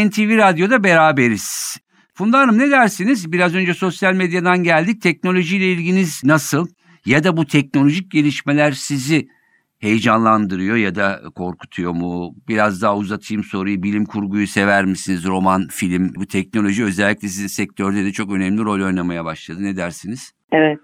NTV 0.08 0.38
Radyo'da 0.38 0.84
beraberiz. 0.84 1.78
Funda 2.14 2.40
Hanım 2.40 2.60
ne 2.60 2.72
dersiniz? 2.72 3.32
Biraz 3.32 3.56
önce 3.56 3.74
sosyal 3.74 4.14
medyadan 4.14 4.64
geldik. 4.64 5.02
Teknolojiyle 5.02 5.72
ilginiz 5.72 6.22
nasıl? 6.24 6.68
Ya 7.06 7.24
da 7.24 7.38
bu 7.38 7.46
teknolojik 7.46 8.12
gelişmeler 8.12 8.72
sizi 8.72 9.28
heyecanlandırıyor 9.80 10.76
ya 10.76 10.96
da 10.96 11.22
korkutuyor 11.36 11.92
mu? 11.92 12.36
Biraz 12.48 12.82
daha 12.82 12.98
uzatayım 12.98 13.44
soruyu. 13.44 13.84
Bilim 13.84 14.06
kurguyu 14.06 14.48
sever 14.48 14.86
misiniz? 14.86 15.26
Roman, 15.26 15.68
film, 15.72 16.16
bu 16.16 16.26
teknoloji 16.26 16.84
özellikle 16.84 17.28
sizin 17.28 17.48
sektörde 17.48 18.06
de 18.06 18.12
çok 18.12 18.32
önemli 18.32 18.62
rol 18.62 18.86
oynamaya 18.86 19.26
başladı. 19.26 19.64
Ne 19.64 19.78
dersiniz? 19.78 20.32
Evet. 20.52 20.80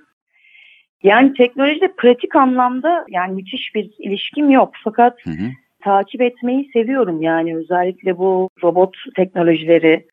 Yani 1.04 1.34
teknolojide 1.34 1.94
pratik 1.98 2.36
anlamda 2.36 3.06
yani 3.10 3.34
müthiş 3.34 3.76
bir 3.76 3.90
ilişkim 4.00 4.50
yok. 4.50 4.74
Fakat 4.84 5.26
Hı 5.26 5.30
hı. 5.30 5.50
Takip 5.84 6.22
etmeyi 6.22 6.70
seviyorum. 6.74 7.22
Yani 7.22 7.58
özellikle 7.58 8.17
bu 8.17 8.50
robot 8.63 8.96
teknolojileri 9.15 10.06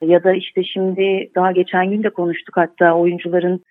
ya 0.00 0.24
da 0.24 0.32
işte 0.32 0.64
şimdi 0.64 1.30
daha 1.34 1.52
geçen 1.52 1.90
gün 1.90 2.02
de 2.02 2.10
konuştuk 2.10 2.56
hatta 2.56 2.94
oyuncuların 2.94 3.64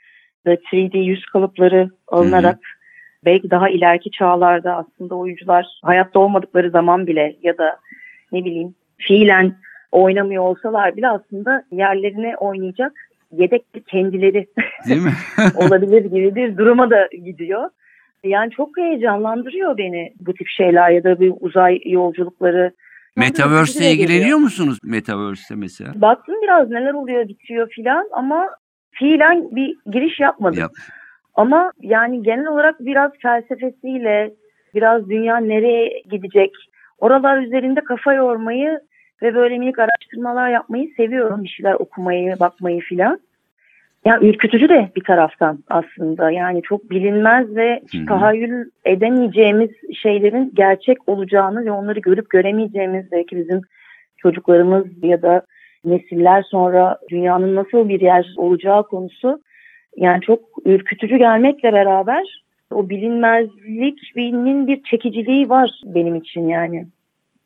da 0.46 0.54
3D 0.54 0.98
yüz 0.98 1.26
kalıpları 1.26 1.90
alınarak 2.08 2.60
belki 3.26 3.52
daha 3.52 3.70
ileriki 3.70 4.12
çağlarda 4.12 4.76
aslında 4.76 5.16
oyuncular 5.16 5.66
hayatta 5.84 6.20
olmadıkları 6.20 6.70
zaman 6.70 7.08
bile 7.08 7.36
ya 7.44 7.58
da 7.58 7.78
ne 8.32 8.46
bileyim 8.46 8.76
fiilen 8.98 9.56
oynamıyor 9.92 10.44
olsalar 10.44 10.98
bile 10.98 11.08
aslında 11.08 11.64
yerlerine 11.72 12.38
oynayacak 12.38 12.94
yedek 13.32 13.66
kendileri 13.88 14.48
Değil 14.88 15.02
mi? 15.02 15.14
olabilir 15.56 16.06
gibi 16.06 16.36
bir 16.36 16.58
duruma 16.58 16.90
da 16.90 17.10
gidiyor. 17.26 17.70
Yani 18.24 18.52
çok 18.52 18.78
heyecanlandırıyor 18.78 19.78
beni 19.78 20.14
bu 20.20 20.34
tip 20.34 20.48
şeyler 20.48 20.90
ya 20.90 21.04
da 21.04 21.20
bir 21.20 21.34
uzay 21.40 21.80
yolculukları. 21.86 22.72
Metaverse'le 23.16 23.92
ilgileniyor 23.92 24.38
musunuz? 24.38 24.78
Metaverse'te 24.84 25.56
mesela. 25.56 26.02
Baktım 26.02 26.36
biraz 26.44 26.70
neler 26.70 26.94
oluyor 26.94 27.28
bitiyor 27.28 27.70
filan 27.70 28.10
ama 28.12 28.50
fiilen 28.92 29.56
bir 29.56 29.76
giriş 29.92 30.20
yapmadım. 30.20 30.60
Yap. 30.60 30.72
Ama 31.36 31.72
yani 31.82 32.24
genel 32.24 32.48
olarak 32.48 32.80
biraz 32.80 33.12
felsefesiyle 33.22 34.34
biraz 34.76 35.10
dünya 35.10 35.38
nereye 35.38 36.04
gidecek 36.12 36.52
oralar 36.98 37.42
üzerinde 37.42 37.82
kafa 37.82 38.14
yormayı 38.14 38.80
ve 39.22 39.36
böyle 39.36 39.58
minik 39.58 39.80
araştırmalar 39.80 40.50
yapmayı 40.50 40.90
seviyorum. 40.98 41.44
Bir 41.44 41.50
şeyler 41.50 41.74
okumayı, 41.74 42.36
bakmayı 42.40 42.82
filan. 42.82 43.20
Ya 44.08 44.20
ürkütücü 44.22 44.70
de 44.70 44.90
bir 44.96 45.04
taraftan 45.04 45.60
aslında. 45.70 46.32
Yani 46.32 46.62
çok 46.62 46.90
bilinmez 46.90 47.56
ve 47.56 47.82
Hı 47.92 47.98
hı. 47.98 48.06
tahayyül 48.06 48.70
edemeyeceğimiz 48.86 49.70
şeylerin 50.02 50.52
gerçek 50.56 51.10
olacağını 51.10 51.66
ve 51.66 51.72
onları 51.72 52.00
görüp 52.00 52.30
göremeyeceğimiz 52.30 53.12
belki 53.12 53.38
bizim 53.38 53.62
çocuklarımız 54.18 54.86
ya 55.04 55.22
da 55.22 55.42
nesiller 55.86 56.44
sonra 56.44 56.98
dünyanın 57.10 57.56
nasıl 57.56 57.90
bir 57.90 58.02
yer 58.02 58.34
olacağı 58.38 58.84
konusu 58.84 59.42
yani 59.98 60.22
çok 60.22 60.40
ürkütücü 60.66 61.18
gelmekle 61.18 61.74
beraber 61.74 62.44
o 62.72 62.90
bilinmezliğinin 62.90 64.68
bir 64.68 64.84
çekiciliği 64.84 65.50
var 65.50 65.82
benim 65.86 66.16
için 66.16 66.48
yani. 66.48 66.88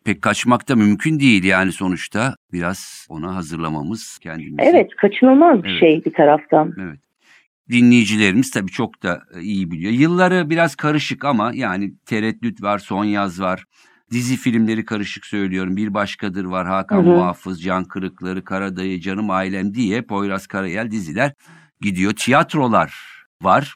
Pek 0.05 0.21
kaçmak 0.21 0.69
da 0.69 0.75
mümkün 0.75 1.19
değil 1.19 1.43
yani 1.43 1.71
sonuçta 1.71 2.35
biraz 2.53 3.05
ona 3.09 3.35
hazırlamamız 3.35 4.17
kendimizi. 4.21 4.69
Evet 4.69 4.95
kaçınılmaz 4.95 5.63
bir 5.63 5.69
Evet. 5.69 5.79
şey 5.79 6.05
bir 6.05 6.13
taraftan. 6.13 6.73
Evet. 6.81 6.99
Dinleyicilerimiz 7.69 8.51
tabii 8.51 8.71
çok 8.71 9.03
da 9.03 9.21
e, 9.35 9.41
iyi 9.41 9.71
biliyor. 9.71 9.91
Yılları 9.93 10.49
biraz 10.49 10.75
karışık 10.75 11.25
ama 11.25 11.51
yani 11.53 11.93
tereddüt 12.05 12.61
var, 12.61 12.79
son 12.79 13.05
yaz 13.05 13.41
var. 13.41 13.65
Dizi 14.11 14.37
filmleri 14.37 14.85
karışık 14.85 15.25
söylüyorum. 15.25 15.77
Bir 15.77 15.93
başkadır 15.93 16.45
var. 16.45 16.67
Hakan 16.67 16.97
Hı 16.97 17.01
hı. 17.01 17.05
Muhafız, 17.05 17.61
Can 17.63 17.83
Kırıkları, 17.83 18.43
Karadayı, 18.43 18.99
Canım 18.99 19.29
Ailem 19.29 19.73
diye 19.73 20.01
Poyraz 20.01 20.47
Karayel 20.47 20.91
diziler 20.91 21.33
gidiyor. 21.81 22.13
Tiyatrolar 22.13 22.93
var. 23.41 23.75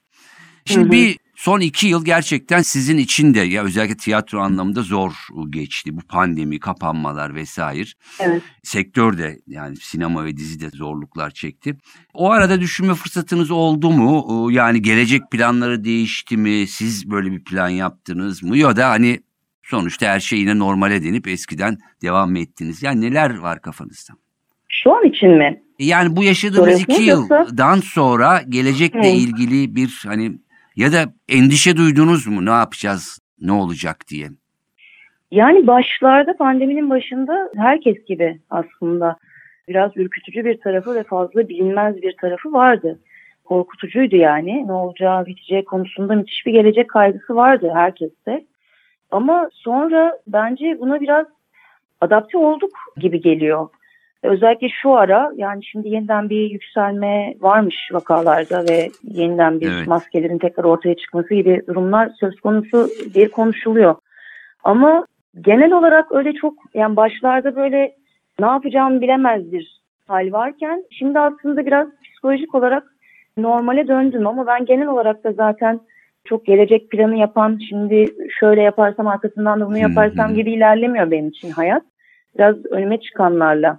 Şimdi 0.65 0.85
Hı 0.85 0.87
hı. 0.87 0.91
bir 0.91 1.17
son 1.35 1.59
iki 1.59 1.87
yıl 1.87 2.05
gerçekten 2.05 2.61
sizin 2.61 2.97
için 2.97 3.33
de 3.33 3.39
ya 3.39 3.63
özellikle 3.63 3.97
tiyatro 3.97 4.39
anlamında 4.39 4.81
zor 4.81 5.11
geçti. 5.49 5.97
Bu 5.97 6.01
pandemi, 6.01 6.59
kapanmalar 6.59 7.35
vesaire 7.35 7.89
Evet. 8.19 8.41
sektör 8.63 9.17
de 9.17 9.39
yani 9.47 9.75
sinema 9.77 10.25
ve 10.25 10.37
dizi 10.37 10.59
de 10.61 10.69
zorluklar 10.69 11.29
çekti. 11.31 11.77
O 12.13 12.31
arada 12.31 12.61
düşünme 12.61 12.93
fırsatınız 12.93 13.51
oldu 13.51 13.91
mu? 13.91 14.49
Ee, 14.51 14.53
Yani 14.53 14.81
gelecek 14.81 15.31
planları 15.31 15.83
değişti 15.83 16.37
mi? 16.37 16.67
Siz 16.67 17.09
böyle 17.11 17.31
bir 17.31 17.43
plan 17.43 17.69
yaptınız 17.69 18.43
mı? 18.43 18.57
Ya 18.57 18.75
da 18.75 18.89
hani 18.89 19.19
sonuçta 19.63 20.05
her 20.07 20.19
şey 20.19 20.39
yine 20.39 20.59
normale 20.59 21.03
denip 21.03 21.27
eskiden 21.27 21.77
devam 22.01 22.31
mı 22.31 22.39
ettiniz? 22.39 22.83
Yani 22.83 23.01
neler 23.01 23.37
var 23.37 23.61
kafanızda? 23.61 24.13
Şu 24.69 24.95
an 24.95 25.09
için 25.09 25.29
mi? 25.29 25.61
Yani 25.79 26.15
bu 26.15 26.23
yaşadığımız 26.23 26.57
Soruyorsunuz 26.81 26.99
iki 26.99 27.09
yıldan 27.09 27.79
sonra 27.79 28.41
gelecekle 28.49 29.11
Hı. 29.11 29.15
ilgili 29.15 29.75
bir 29.75 30.01
hani 30.05 30.39
ya 30.75 30.91
da 30.91 31.05
endişe 31.29 31.77
duydunuz 31.77 32.27
mu? 32.27 32.45
Ne 32.45 32.49
yapacağız? 32.49 33.19
Ne 33.41 33.51
olacak 33.51 33.97
diye. 34.09 34.27
Yani 35.31 35.67
başlarda 35.67 36.37
pandeminin 36.37 36.89
başında 36.89 37.49
herkes 37.55 38.05
gibi 38.05 38.39
aslında 38.49 39.17
biraz 39.67 39.97
ürkütücü 39.97 40.45
bir 40.45 40.59
tarafı 40.61 40.95
ve 40.95 41.03
fazla 41.03 41.49
bilinmez 41.49 42.01
bir 42.01 42.15
tarafı 42.21 42.53
vardı. 42.53 42.99
Korkutucuydu 43.43 44.15
yani. 44.15 44.67
Ne 44.67 44.73
olacağı, 44.73 45.25
biteceği 45.25 45.65
konusunda 45.65 46.15
müthiş 46.15 46.45
bir 46.45 46.51
gelecek 46.51 46.89
kaygısı 46.89 47.35
vardı 47.35 47.71
herkeste. 47.73 48.45
Ama 49.11 49.49
sonra 49.53 50.17
bence 50.27 50.77
buna 50.79 51.01
biraz 51.01 51.25
adapte 52.01 52.37
olduk 52.37 52.71
gibi 52.97 53.21
geliyor. 53.21 53.69
Özellikle 54.27 54.67
şu 54.81 54.93
ara 54.93 55.31
yani 55.35 55.65
şimdi 55.65 55.89
yeniden 55.89 56.29
bir 56.29 56.49
yükselme 56.49 57.33
varmış 57.39 57.75
vakalarda 57.91 58.63
ve 58.69 58.89
yeniden 59.03 59.61
bir 59.61 59.71
Evet. 59.71 59.87
maskelerin 59.87 60.37
tekrar 60.37 60.63
ortaya 60.63 60.95
çıkması 60.95 61.33
gibi 61.33 61.61
durumlar 61.67 62.09
söz 62.19 62.39
konusu 62.39 62.87
diye 63.13 63.31
konuşuluyor. 63.31 63.95
Ama 64.63 65.05
genel 65.41 65.71
olarak 65.71 66.11
öyle 66.11 66.33
çok 66.33 66.53
yani 66.73 66.95
başlarda 66.95 67.55
böyle 67.55 67.95
ne 68.39 68.45
yapacağımı 68.45 69.01
bilemez 69.01 69.51
bir 69.51 69.81
hal 70.07 70.31
varken 70.31 70.83
şimdi 70.91 71.19
aslında 71.19 71.65
biraz 71.65 71.87
psikolojik 72.03 72.55
olarak 72.55 72.83
normale 73.37 73.87
döndüm 73.87 74.27
ama 74.27 74.47
ben 74.47 74.65
genel 74.65 74.87
olarak 74.87 75.23
da 75.23 75.33
zaten 75.33 75.79
çok 76.25 76.45
gelecek 76.45 76.91
planı 76.91 77.17
yapan 77.17 77.59
şimdi 77.69 78.05
şöyle 78.39 78.61
yaparsam 78.61 79.07
arkasından 79.07 79.59
da 79.59 79.67
bunu 79.67 79.77
yaparsam 79.77 80.33
gibi 80.33 80.51
ilerlemiyor 80.53 81.11
benim 81.11 81.29
için 81.29 81.49
hayat. 81.49 81.83
Biraz 82.37 82.65
önüme 82.65 82.99
çıkanlarla 82.99 83.77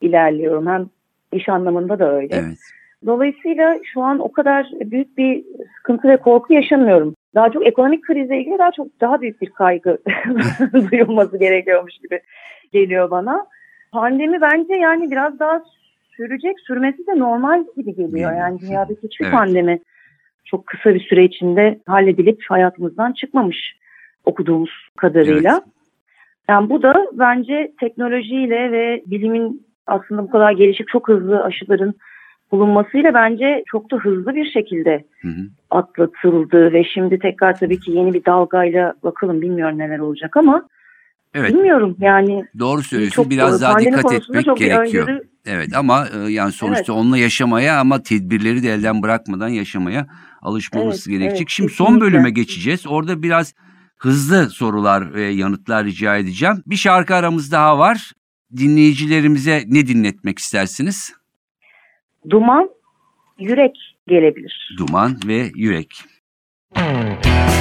ilerliyorum. 0.00 0.66
Hem 0.66 0.86
iş 1.32 1.48
anlamında 1.48 1.98
da 1.98 2.12
öyle. 2.12 2.34
Evet. 2.36 2.58
Dolayısıyla 3.06 3.78
şu 3.92 4.02
an 4.02 4.18
o 4.18 4.32
kadar 4.32 4.66
büyük 4.80 5.18
bir 5.18 5.44
sıkıntı 5.76 6.08
ve 6.08 6.16
korku 6.16 6.52
yaşamıyorum. 6.52 7.14
Daha 7.34 7.50
çok 7.50 7.66
ekonomik 7.66 8.04
krizle 8.04 8.38
ilgili 8.40 8.58
daha 8.58 8.72
çok 8.72 9.00
daha 9.00 9.20
büyük 9.20 9.40
bir 9.40 9.50
kaygı 9.50 9.98
duyulması 10.90 11.38
gerekiyormuş 11.38 11.98
gibi 11.98 12.20
geliyor 12.72 13.10
bana. 13.10 13.46
Pandemi 13.92 14.40
bence 14.40 14.74
yani 14.74 15.10
biraz 15.10 15.38
daha 15.38 15.62
sürecek, 16.16 16.60
sürmesi 16.60 17.06
de 17.06 17.18
normal 17.18 17.64
gibi 17.76 17.94
geliyor. 17.94 18.32
Yani 18.32 18.60
dünyadaki 18.60 19.02
hiçbir 19.02 19.24
Evet. 19.24 19.34
pandemi 19.34 19.80
çok 20.44 20.66
kısa 20.66 20.94
bir 20.94 21.00
süre 21.00 21.24
içinde 21.24 21.78
halledilip 21.86 22.40
hayatımızdan 22.48 23.12
çıkmamış 23.12 23.76
okuduğumuz 24.24 24.88
kadarıyla. 24.96 25.52
Evet. 25.52 25.74
Yani 26.48 26.70
bu 26.70 26.82
da 26.82 27.06
bence 27.12 27.72
teknolojiyle 27.80 28.72
ve 28.72 29.02
bilimin 29.06 29.67
aslında 29.88 30.22
bu 30.22 30.30
kadar 30.30 30.52
gelişip 30.52 30.88
çok 30.88 31.08
hızlı 31.08 31.42
aşıların 31.44 31.94
bulunmasıyla 32.52 33.14
bence 33.14 33.62
çok 33.66 33.90
da 33.90 33.96
hızlı 33.96 34.34
bir 34.34 34.50
şekilde 34.50 35.04
Hı 35.22 35.28
hı. 35.28 35.42
atlatıldı 35.70 36.72
ve 36.72 36.84
şimdi 36.84 37.18
tekrar 37.18 37.58
tabii 37.58 37.80
ki 37.80 37.90
yeni 37.90 38.14
bir 38.14 38.24
dalgayla 38.24 38.94
bakalım 39.02 39.40
bilmiyorum 39.42 39.78
neler 39.78 39.98
olacak 39.98 40.36
ama 40.36 40.62
Evet. 41.34 41.54
bilmiyorum 41.54 41.96
yani 42.00 42.44
Doğru 42.58 42.82
söylüyorsun. 42.82 43.22
çok 43.22 43.30
Biraz 43.30 43.62
daha 43.62 43.72
pandemi 43.72 43.96
dikkat 43.96 44.12
etmek 44.12 44.56
gerekiyor. 44.56 45.08
öngörü- 45.08 45.22
Evet 45.46 45.68
ama 45.76 46.06
e, 46.14 46.30
yani 46.32 46.52
sonuçta 46.52 46.92
onunla 46.92 47.18
yaşamaya 47.18 47.80
ama 47.80 48.02
tedbirleri 48.02 48.62
de 48.62 48.68
elden 48.72 49.02
bırakmadan 49.02 49.48
yaşamaya 49.48 50.06
alışmamız 50.42 51.06
Evet, 51.08 51.18
gerekecek. 51.18 51.40
evet, 51.40 51.50
Şimdi 51.50 51.72
son 51.72 51.84
kesinlikle. 51.86 52.06
bölüme 52.06 52.30
geçeceğiz. 52.30 52.86
Orada 52.86 53.22
biraz 53.22 53.54
hızlı 53.98 54.50
sorular 54.50 55.14
ve 55.14 55.22
yanıtlar 55.22 55.84
rica 55.84 56.16
edeceğim. 56.16 56.54
Bir 56.66 56.76
şarkı 56.76 57.14
aramız 57.14 57.52
daha 57.52 57.78
var. 57.78 58.12
Dinleyicilerimize 58.56 59.64
ne 59.66 59.86
dinletmek 59.86 60.38
istersiniz? 60.38 61.12
duman 62.30 62.70
yürek 63.38 63.76
gelebilir. 64.08 64.76
Duman 64.78 65.20
ve 65.26 65.50
Yürek. 65.54 66.04
Varamadım, 66.76 67.57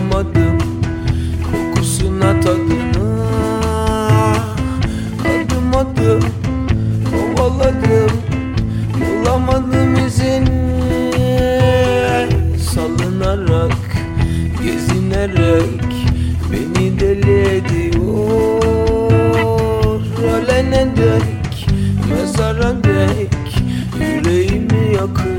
doyamadım 0.00 0.58
Kokusuna 1.50 2.40
tadına 2.40 3.26
Adım 5.20 5.76
adım, 5.76 6.24
kovaladım 7.10 8.10
Bulamadım 9.00 10.06
izini. 10.06 10.60
Salınarak, 12.58 13.76
gezinerek 14.62 15.92
Beni 16.52 17.00
deli 17.00 17.40
ediyor. 17.40 18.60
Ölene 20.22 20.86
dek, 20.96 21.66
mezara 22.10 22.72
dek 22.84 23.62
Yüreğimi 24.00 24.94
yakıyor 24.94 25.29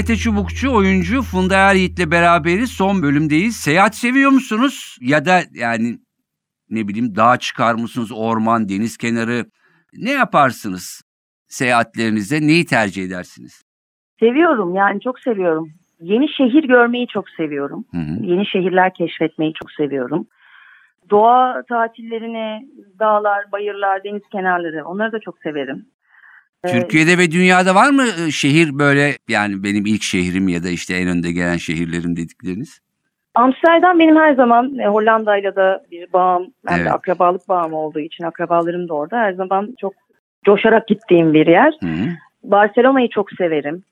Mete 0.00 0.16
Çubukçu, 0.16 0.74
oyuncu 0.74 1.22
Funda 1.22 1.56
Er 1.56 1.74
Yiğit'le 1.74 2.10
beraberiz. 2.10 2.70
Son 2.70 3.02
bölümdeyiz. 3.02 3.56
Seyahat 3.56 3.94
seviyor 3.94 4.30
musunuz? 4.30 4.98
Ya 5.00 5.24
da 5.24 5.40
yani 5.54 5.98
ne 6.70 6.88
bileyim 6.88 7.14
dağa 7.16 7.36
çıkar 7.36 7.74
mısınız? 7.74 8.12
Orman, 8.12 8.68
deniz 8.68 8.96
kenarı. 8.96 9.44
Ne 9.92 10.10
yaparsınız 10.10 11.02
seyahatlerinizde? 11.48 12.46
Neyi 12.46 12.64
tercih 12.64 13.04
edersiniz? 13.04 13.62
Seviyorum 14.20 14.74
yani 14.74 15.00
çok 15.00 15.20
seviyorum. 15.20 15.68
Yeni 16.00 16.28
şehir 16.28 16.64
görmeyi 16.64 17.06
çok 17.06 17.30
seviyorum. 17.30 17.84
Hı 17.90 17.98
hı. 17.98 18.22
Yeni 18.22 18.46
şehirler 18.46 18.94
keşfetmeyi 18.94 19.52
çok 19.52 19.72
seviyorum. 19.72 20.26
Doğa 21.10 21.62
tatillerini, 21.68 22.68
dağlar, 22.98 23.52
bayırlar, 23.52 24.04
deniz 24.04 24.22
kenarları 24.32 24.84
onları 24.84 25.12
da 25.12 25.20
çok 25.20 25.38
severim. 25.38 25.86
Türkiye'de 26.66 27.18
ve 27.18 27.30
dünyada 27.30 27.74
var 27.74 27.90
mı 27.90 28.32
şehir 28.32 28.78
böyle 28.78 29.12
yani 29.28 29.62
benim 29.64 29.86
ilk 29.86 30.02
şehrim 30.02 30.48
ya 30.48 30.62
da 30.62 30.68
işte 30.68 30.94
en 30.94 31.08
önde 31.08 31.32
gelen 31.32 31.56
şehirlerim 31.56 32.16
dedikleriniz? 32.16 32.80
Amsterdam 33.34 33.98
benim 33.98 34.16
her 34.16 34.34
zaman 34.34 34.78
e, 34.78 34.86
Hollanda'yla 34.86 35.56
da 35.56 35.82
bir 35.90 36.12
bağım, 36.12 36.46
hem 36.66 36.76
Evet. 36.76 36.86
de 36.86 36.92
akrabalık 36.92 37.48
bağım 37.48 37.72
olduğu 37.72 38.00
için 38.00 38.24
akrabalarım 38.24 38.88
da 38.88 38.94
orada. 38.94 39.18
Her 39.18 39.32
zaman 39.32 39.74
çok 39.80 39.92
coşarak 40.44 40.88
gittiğim 40.88 41.34
bir 41.34 41.46
yer. 41.46 41.74
Hı 41.80 41.86
hı. 41.86 42.08
Barcelona'yı 42.42 43.08
çok 43.08 43.32
severim. 43.32 43.82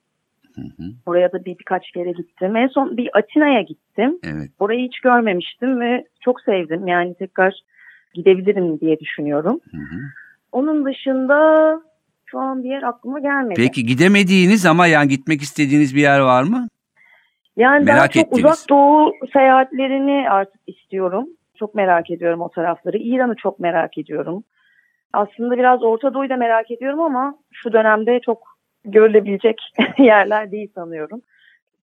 Hı 0.55 0.61
hı. 0.61 0.83
Oraya 1.07 1.33
da 1.33 1.45
bir 1.45 1.59
birkaç 1.59 1.91
kere 1.91 2.11
gittim. 2.11 2.57
En 2.57 2.69
son 2.69 2.97
bir 2.97 3.19
Atina'ya 3.19 3.63
gittim. 3.63 4.19
Evet. 4.25 4.51
Orayı 4.59 4.81
hiç 4.87 5.01
görmemiştim 5.01 5.81
ve 5.81 6.05
çok 6.21 6.41
sevdim. 6.41 6.87
Yani 6.87 7.15
tekrar 7.15 7.55
gidebilirim 8.15 8.81
diye 8.81 9.01
düşünüyorum. 9.01 9.61
Hı 9.71 9.77
hı. 9.77 10.01
Onun 10.53 10.85
dışında 10.85 11.81
şu 12.31 12.39
an 12.39 12.65
bir 12.65 12.69
yer 12.69 12.83
aklıma 12.83 13.21
gelmedi. 13.21 13.55
Peki 13.57 13.87
gidemediğiniz 13.87 14.67
ama 14.67 14.87
yani 14.87 15.09
gitmek 15.09 15.43
istediğiniz 15.43 15.95
bir 15.95 16.01
yer 16.01 16.21
var 16.21 16.43
mı? 16.43 16.69
yani 17.59 17.87
daha 17.87 17.97
merak 17.97 18.13
çok 18.13 18.27
ettiğiniz. 18.27 18.45
uzak 18.45 18.69
doğu 18.69 19.13
seyahatlerini 19.33 20.31
artık 20.31 20.61
istiyorum. 20.67 21.29
Çok 21.55 21.75
merak 21.75 22.11
ediyorum 22.11 22.41
o 22.41 22.49
tarafları. 22.49 22.99
İran'ı 22.99 23.35
çok 23.37 23.61
merak 23.61 23.99
ediyorum. 23.99 24.45
Aslında 25.13 25.59
biraz 25.59 25.83
Orta 25.83 26.15
Doğu'yu 26.15 26.29
da 26.29 26.37
merak 26.37 26.71
ediyorum 26.71 27.01
ama 27.01 27.35
şu 27.53 27.73
dönemde 27.73 28.21
çok 28.21 28.59
görülebilecek 28.85 29.61
yerler 29.99 30.51
değil 30.51 30.71
sanıyorum. 30.75 31.23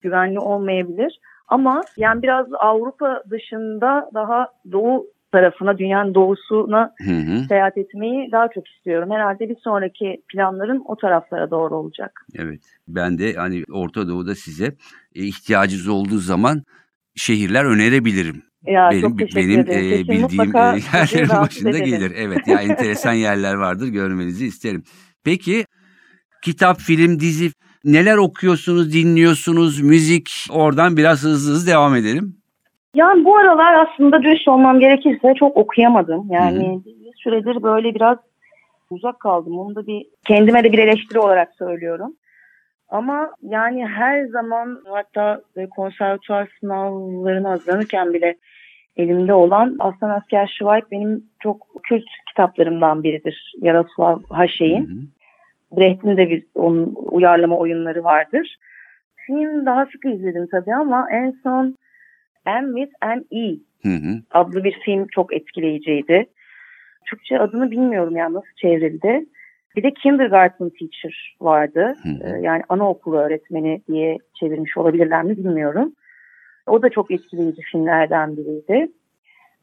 Güvenli 0.02 0.38
olmayabilir. 0.38 1.20
Ama 1.48 1.82
yani 1.96 2.22
biraz 2.22 2.46
Avrupa 2.52 3.22
dışında 3.30 4.10
daha 4.14 4.48
doğu 4.72 5.06
tarafına, 5.34 5.78
dünyanın 5.78 6.14
doğusuna 6.14 6.94
Hı 7.06 7.10
hı. 7.10 7.44
seyahat 7.48 7.78
etmeyi 7.78 8.32
daha 8.32 8.48
çok 8.54 8.68
istiyorum. 8.68 9.10
Herhalde 9.10 9.48
bir 9.48 9.56
sonraki 9.64 10.22
planlarım 10.28 10.82
o 10.86 10.96
taraflara 10.96 11.50
doğru 11.50 11.76
olacak. 11.76 12.26
Evet. 12.38 12.60
Ben 12.88 13.18
de 13.18 13.32
hani 13.32 13.64
Orta 13.72 14.08
Doğu'da 14.08 14.34
size 14.34 14.64
e, 15.14 15.24
ihtiyacınız 15.24 15.88
olduğu 15.88 16.18
zaman 16.18 16.62
şehirler 17.16 17.64
önerebilirim. 17.64 18.42
Ya 18.66 18.90
benim 18.90 19.16
çok 19.16 19.36
benim 19.36 19.60
ederim. 19.60 19.84
e, 19.84 19.90
Kesin 19.90 20.08
bildiğim 20.08 20.56
e, 20.56 20.60
yerlerin 20.94 21.42
başında 21.42 21.78
gelir. 21.78 22.12
Evet 22.16 22.48
ya 22.48 22.60
enteresan 22.60 23.12
yerler 23.26 23.54
vardır 23.54 23.86
görmenizi 23.86 24.46
isterim. 24.46 24.82
Peki 25.24 25.64
kitap, 26.42 26.80
film, 26.80 27.20
dizi 27.20 27.50
neler 27.84 28.16
okuyorsunuz, 28.16 28.92
dinliyorsunuz, 28.92 29.80
müzik 29.80 30.30
oradan 30.50 30.96
biraz 30.96 31.22
hızlı 31.22 31.52
hızlı 31.52 31.70
devam 31.70 31.96
edelim. 31.96 32.43
Yani 32.94 33.24
bu 33.24 33.36
aralar 33.36 33.74
aslında 33.74 34.22
dürüst 34.22 34.48
olmam 34.48 34.80
gerekirse 34.80 35.34
çok 35.34 35.56
okuyamadım. 35.56 36.26
Yani 36.30 36.80
bir 36.84 37.12
süredir 37.16 37.62
böyle 37.62 37.94
biraz 37.94 38.18
uzak 38.90 39.20
kaldım. 39.20 39.58
Onu 39.58 39.74
da 39.74 39.86
bir 39.86 40.06
kendime 40.26 40.64
de 40.64 40.72
bir 40.72 40.78
eleştiri 40.78 41.18
olarak 41.18 41.54
söylüyorum. 41.54 42.14
Ama 42.88 43.30
yani 43.42 43.86
her 43.86 44.24
zaman 44.24 44.80
hatta 44.88 45.40
böyle 45.56 45.68
konservatuar 45.68 46.48
sınavlarına 46.60 47.50
hazırlanırken 47.50 48.14
bile 48.14 48.36
elimde 48.96 49.34
olan 49.34 49.76
Aslan 49.78 50.10
Asker 50.10 50.46
Şivayk 50.58 50.90
benim 50.90 51.24
çok 51.40 51.66
kült 51.82 52.04
kitaplarımdan 52.28 53.02
biridir. 53.02 53.54
Yaroslav 53.60 54.20
Haşey'in. 54.30 55.10
Brecht'in 55.72 56.16
de 56.16 56.30
bir 56.30 56.44
onun 56.54 56.94
uyarlama 56.96 57.58
oyunları 57.58 58.04
vardır. 58.04 58.56
Film 59.16 59.66
daha 59.66 59.86
sık 59.86 60.04
izledim 60.04 60.48
tabii 60.50 60.74
ama 60.74 61.06
en 61.10 61.34
son 61.42 61.76
M 62.46 62.66
with 62.76 62.92
an 63.00 63.24
E 63.32 63.50
Hı 63.82 63.94
hı. 63.94 64.22
adlı 64.30 64.64
bir 64.64 64.80
film 64.84 65.06
çok 65.06 65.34
etkileyiciydi. 65.34 66.26
Türkçe 67.06 67.38
adını 67.38 67.70
bilmiyorum 67.70 68.16
yani 68.16 68.34
nasıl 68.34 68.54
çevrildi. 68.56 69.26
Bir 69.76 69.82
de 69.82 69.90
Kindergarten 69.90 70.70
Teacher 70.70 71.36
vardı. 71.40 71.94
Hı 72.02 72.08
hı. 72.08 72.36
Ee, 72.36 72.40
Yani 72.40 72.62
anaokulu 72.68 73.16
öğretmeni 73.18 73.82
diye 73.88 74.18
çevirmiş 74.40 74.76
olabilirler 74.76 75.22
mi 75.22 75.36
bilmiyorum. 75.36 75.92
O 76.66 76.82
da 76.82 76.88
çok 76.90 77.10
etkileyici 77.10 77.62
filmlerden 77.62 78.36
biriydi. 78.36 78.88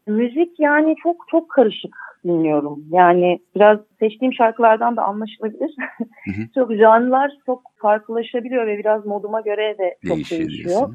Müzik 0.06 0.60
yani 0.60 0.94
çok 1.02 1.16
çok 1.30 1.50
karışık 1.50 1.96
dinliyorum. 2.24 2.84
Yani 2.90 3.38
biraz 3.56 3.78
seçtiğim 3.98 4.34
şarkılardan 4.34 4.96
da 4.96 5.02
anlaşılabilir. 5.02 5.74
Hı 5.98 6.30
hı. 6.30 6.48
çok 6.54 6.74
janrlar 6.74 7.32
çok 7.46 7.62
farklılaşabiliyor 7.76 8.66
ve 8.66 8.78
biraz 8.78 9.06
moduma 9.06 9.40
göre 9.40 9.78
de 9.78 9.96
çok 10.08 10.16
Değişir 10.16 10.38
değişiyor. 10.38 10.94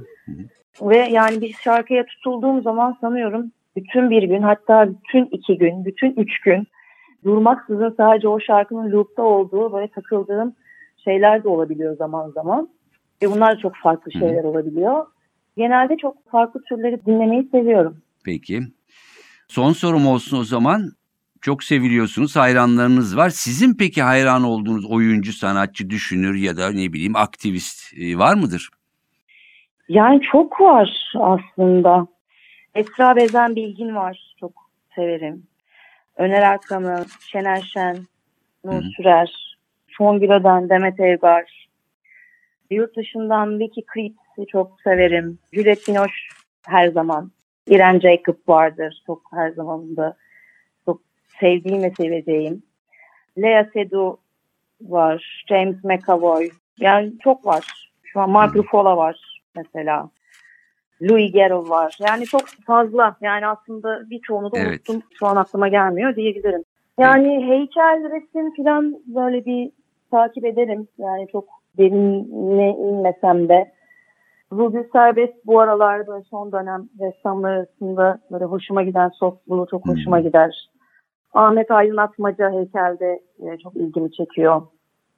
Ve 0.81 0.97
yani 0.97 1.41
bir 1.41 1.53
şarkıya 1.53 2.05
tutulduğum 2.05 2.61
zaman 2.61 2.97
sanıyorum 3.01 3.51
bütün 3.75 4.09
bir 4.09 4.23
gün 4.23 4.41
hatta 4.41 4.89
bütün 4.89 5.25
iki 5.25 5.57
gün, 5.57 5.85
bütün 5.85 6.11
üç 6.11 6.39
gün 6.39 6.67
durmaksızın 7.23 7.93
sadece 7.97 8.27
o 8.27 8.39
şarkının 8.39 8.91
loop'ta 8.91 9.23
olduğu 9.23 9.73
böyle 9.73 9.87
takıldığım 9.87 10.55
şeyler 11.03 11.43
de 11.43 11.47
olabiliyor 11.47 11.97
zaman 11.97 12.29
zaman. 12.29 12.69
Ve 13.21 13.31
bunlar 13.31 13.55
da 13.55 13.59
çok 13.59 13.75
farklı 13.75 14.11
Hı. 14.13 14.19
şeyler 14.19 14.43
olabiliyor. 14.43 15.05
Genelde 15.57 15.97
çok 15.97 16.29
farklı 16.29 16.61
türleri 16.69 17.05
dinlemeyi 17.05 17.49
seviyorum. 17.51 17.97
Peki. 18.25 18.61
Son 19.47 19.71
sorum 19.71 20.07
olsun 20.07 20.39
o 20.39 20.43
zaman. 20.43 20.91
Çok 21.41 21.63
seviliyorsunuz, 21.63 22.35
hayranlarınız 22.35 23.17
var. 23.17 23.29
Sizin 23.29 23.77
peki 23.77 24.01
hayran 24.01 24.43
olduğunuz 24.43 24.85
oyuncu, 24.85 25.33
sanatçı, 25.33 25.89
düşünür 25.89 26.35
ya 26.35 26.57
da 26.57 26.71
ne 26.71 26.93
bileyim 26.93 27.15
aktivist 27.15 27.93
e, 27.97 28.17
var 28.17 28.33
mıdır? 28.35 28.69
Yani 29.89 30.21
çok 30.31 30.61
var 30.61 31.13
aslında. 31.15 32.07
Esra 32.75 33.15
Bezen 33.15 33.55
Bilgin 33.55 33.95
var. 33.95 34.35
Çok 34.39 34.51
severim. 34.95 35.43
Öner 36.17 36.41
Erkan'ı, 36.41 37.05
Şener 37.19 37.61
Şen, 37.61 37.97
Nur. 38.65 38.83
Sürer, 38.83 39.57
Songül 39.87 40.29
Öden, 40.29 40.69
Demet 40.69 40.99
Evgar. 40.99 41.67
Yurt 42.71 42.97
dışından 42.97 43.59
Vicky 43.59 43.85
Creeps'i 43.93 44.51
çok 44.51 44.81
severim. 44.81 45.39
Juliette 45.53 45.93
Binoche 45.93 46.13
her 46.65 46.87
zaman. 46.87 47.31
İrem 47.67 48.01
Jacob 48.01 48.37
vardır. 48.47 49.03
Çok 49.07 49.21
her 49.33 49.49
zaman 49.51 49.97
da 49.97 50.17
sevdiğim 51.39 51.83
ve 51.83 51.91
seveceğim. 51.91 52.63
Lea 53.37 53.65
Seydoux 53.73 54.17
var. 54.81 55.43
James 55.49 55.83
McAvoy. 55.83 56.49
Yani 56.79 57.13
çok 57.23 57.45
var. 57.45 57.89
Şu 58.03 58.19
an 58.19 58.29
Mark 58.29 58.55
Ruffalo 58.55 58.97
var 58.97 59.41
mesela. 59.55 60.09
Louis 61.01 61.31
Garrel 61.31 61.69
var. 61.69 61.97
Yani 62.07 62.25
çok 62.25 62.41
fazla. 62.65 63.15
Yani 63.21 63.47
aslında 63.47 64.09
birçoğunu 64.09 64.51
da 64.51 64.57
Evet. 64.59 64.69
unuttum. 64.89 65.01
Şu 65.19 65.27
an 65.27 65.35
aklıma 65.35 65.67
gelmiyor 65.67 66.15
diyebilirim. 66.15 66.63
Yani 66.99 67.45
heykel, 67.47 68.03
resim 68.11 68.55
falan 68.55 68.95
böyle 69.05 69.45
bir 69.45 69.71
takip 70.11 70.45
ederim. 70.45 70.87
Yani 70.97 71.27
çok 71.31 71.45
derine 71.77 72.69
inmesem 72.69 73.49
de. 73.49 73.71
Ruby 74.53 74.77
Serbest 74.93 75.33
bu 75.45 75.59
aralar 75.59 76.07
böyle 76.07 76.23
son 76.23 76.51
dönem 76.51 76.89
ressamlar 76.99 77.51
arasında 77.53 78.19
böyle 78.31 78.45
hoşuma 78.45 78.83
giden 78.83 79.09
softluğu 79.09 79.67
çok 79.71 79.87
hoşuma 79.87 80.17
Hmm. 80.17 80.23
gider. 80.23 80.69
Ahmet 81.33 81.71
Aydın 81.71 81.97
Atmaca 81.97 82.51
heykelde 82.51 83.19
e, 83.39 83.57
çok 83.63 83.75
ilgimi 83.75 84.11
çekiyor. 84.11 84.61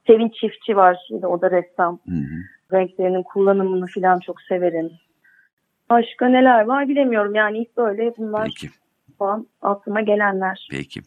Sevinç 0.06 0.34
Çiftçi 0.34 0.76
var. 0.76 1.08
De 1.10 1.26
o 1.26 1.40
da 1.40 1.50
ressam 1.50 1.98
Hı 2.08 2.14
hı. 2.14 2.76
renklerinin 2.76 3.22
kullanımını 3.22 3.86
falan 3.94 4.18
çok 4.18 4.40
severim. 4.42 4.90
Başka 5.90 6.28
neler 6.28 6.64
var 6.64 6.88
bilemiyorum. 6.88 7.34
Yani 7.34 7.58
ilk 7.58 7.76
böyle 7.76 8.12
bunlar 8.18 8.44
Peki, 8.44 8.68
şu 9.18 9.24
an 9.24 9.46
aklıma 9.62 10.00
gelenler. 10.00 10.68
peki. 10.70 11.00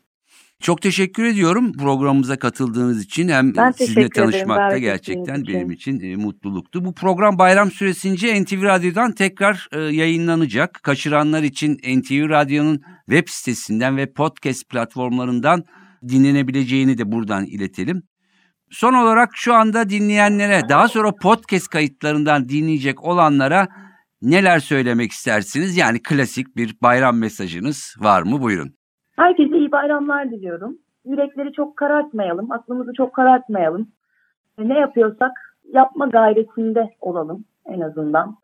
Çok 0.63 0.82
teşekkür 0.82 1.23
ediyorum 1.23 1.73
programımıza 1.73 2.39
katıldığınız 2.39 3.04
için. 3.04 3.28
Hem 3.30 3.56
Ben 3.56 3.71
sizinle 3.71 4.10
tanışmak 4.10 4.71
da 4.71 4.78
gerçekten 4.78 5.41
için. 5.41 5.54
benim 5.54 5.71
için 5.71 5.99
e, 5.99 6.15
mutluluktu. 6.15 6.86
Bu 6.86 6.93
program 6.93 7.39
bayram 7.39 7.71
süresince 7.71 8.43
NTV 8.43 8.63
Radyo'dan 8.63 9.12
tekrar 9.12 9.67
e, 9.71 9.80
yayınlanacak. 9.80 10.80
Kaçıranlar 10.84 11.43
için 11.43 11.73
NTV 11.73 12.30
Radyo'nun 12.30 12.82
web 13.10 13.28
sitesinden 13.28 13.97
ve 13.97 14.13
podcast 14.13 14.69
platformlarından 14.69 15.63
dinlenebileceğini 16.08 16.97
de 16.97 17.12
buradan 17.12 17.45
iletelim. 17.45 18.04
Son 18.71 18.93
olarak 18.93 19.30
şu 19.34 19.54
anda 19.54 19.89
dinleyenlere, 19.89 20.62
daha 20.69 20.88
sonra 20.88 21.15
podcast 21.15 21.67
kayıtlarından 21.67 22.49
dinleyecek 22.49 23.04
olanlara 23.04 23.67
neler 24.21 24.60
söylemek 24.60 25.12
istersiniz? 25.12 25.78
Yani 25.78 26.02
klasik 26.04 26.58
bir 26.58 26.76
bayram 26.82 27.17
mesajınız 27.17 27.95
var 27.99 28.21
mı? 28.21 28.41
Buyurun. 28.41 28.83
Herkese 29.15 29.58
iyi 29.58 29.71
bayramlar 29.71 30.32
diliyorum. 30.32 30.78
Yürekleri 31.06 31.54
çok 31.54 31.78
karartmayalım, 31.78 32.52
aklımızı 32.52 32.93
çok 32.93 33.13
karartmayalım. 33.13 33.88
Ne 34.58 34.80
yapıyorsak 34.80 35.32
yapma 35.73 36.06
gayretinde 36.08 36.89
olalım 37.02 37.45
en 37.65 37.82
azından. 37.82 38.36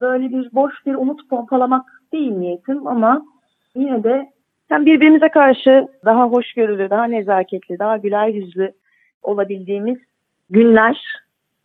Böyle 0.00 0.30
bir 0.30 0.48
boş 0.52 0.86
bir 0.86 0.94
umut 0.94 1.28
pompalamak 1.30 2.02
değil 2.12 2.32
niyetim 2.32 2.86
ama 2.86 3.22
yine 3.74 4.04
de 4.04 4.30
hem 4.68 4.86
birbirimize 4.86 5.28
karşı 5.28 5.88
daha 6.04 6.24
hoşgörülü, 6.24 6.90
daha 6.90 7.04
nezaketli, 7.04 7.78
daha 7.78 7.96
güler 7.96 8.28
yüzlü 8.28 8.72
olabildiğimiz 9.22 9.98
günler 10.50 11.04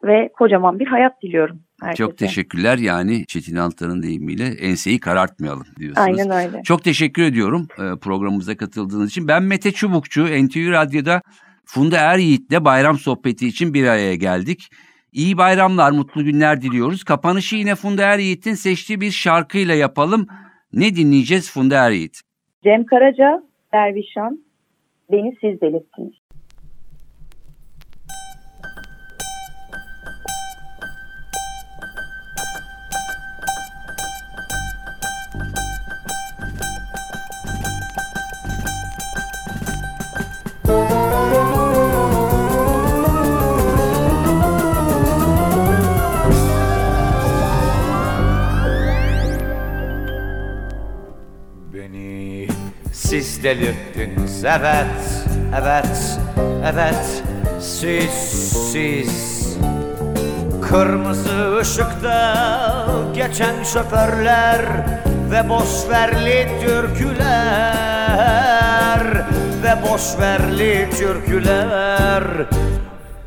ve 0.03 0.29
kocaman 0.33 0.79
bir 0.79 0.87
hayat 0.87 1.21
diliyorum 1.21 1.59
herkese. 1.81 1.97
Çok 1.97 2.17
teşekkürler. 2.17 2.77
Yani 2.77 3.25
Çetin 3.25 3.55
Altan'ın 3.55 4.03
deyimiyle 4.03 4.45
enseyi 4.45 4.99
karartmayalım 4.99 5.65
diyorsunuz. 5.79 6.07
Aynen 6.07 6.47
öyle. 6.47 6.63
Çok 6.63 6.83
teşekkür 6.83 7.23
ediyorum 7.23 7.67
e, 7.73 7.99
programımıza 7.99 8.57
katıldığınız 8.57 9.09
için. 9.09 9.27
Ben 9.27 9.43
Mete 9.43 9.71
Çubukçu, 9.71 10.25
NTV 10.25 10.71
Radyo'da 10.71 11.21
Funda 11.65 11.97
Er 11.97 12.17
Yiğit'le 12.17 12.65
bayram 12.65 12.97
sohbeti 12.97 13.47
için 13.47 13.73
bir 13.73 13.87
araya 13.87 14.15
geldik. 14.15 14.69
İyi 15.11 15.37
bayramlar, 15.37 15.91
mutlu 15.91 16.23
günler 16.23 16.61
diliyoruz. 16.61 17.03
Kapanışı 17.03 17.55
yine 17.55 17.75
Funda 17.75 18.03
Er 18.03 18.19
Yiğit'in 18.19 18.53
seçtiği 18.53 19.01
bir 19.01 19.11
şarkıyla 19.11 19.75
yapalım. 19.75 20.27
Ne 20.73 20.95
dinleyeceğiz 20.95 21.51
Funda 21.51 21.75
Er 21.87 21.91
Yiğit? 21.91 22.21
Cem 22.63 22.85
Karaca, 22.85 23.43
Dervişan, 23.73 24.39
beni 25.11 25.35
siz 25.41 25.61
delirttiniz. 25.61 26.18
Delirttiniz 53.49 54.45
evet 54.45 54.85
evet 55.61 56.19
evet. 56.73 57.23
Siz 57.59 58.11
siz 58.71 59.39
Kırmızı 60.69 61.57
ışıkta 61.57 62.87
geçen 63.13 63.63
şoförler 63.63 64.61
ve 65.31 65.49
boşverli 65.49 66.47
türküler 66.61 67.19
ve 69.63 69.77
boşverli 69.89 70.89
türküler. 70.97 72.23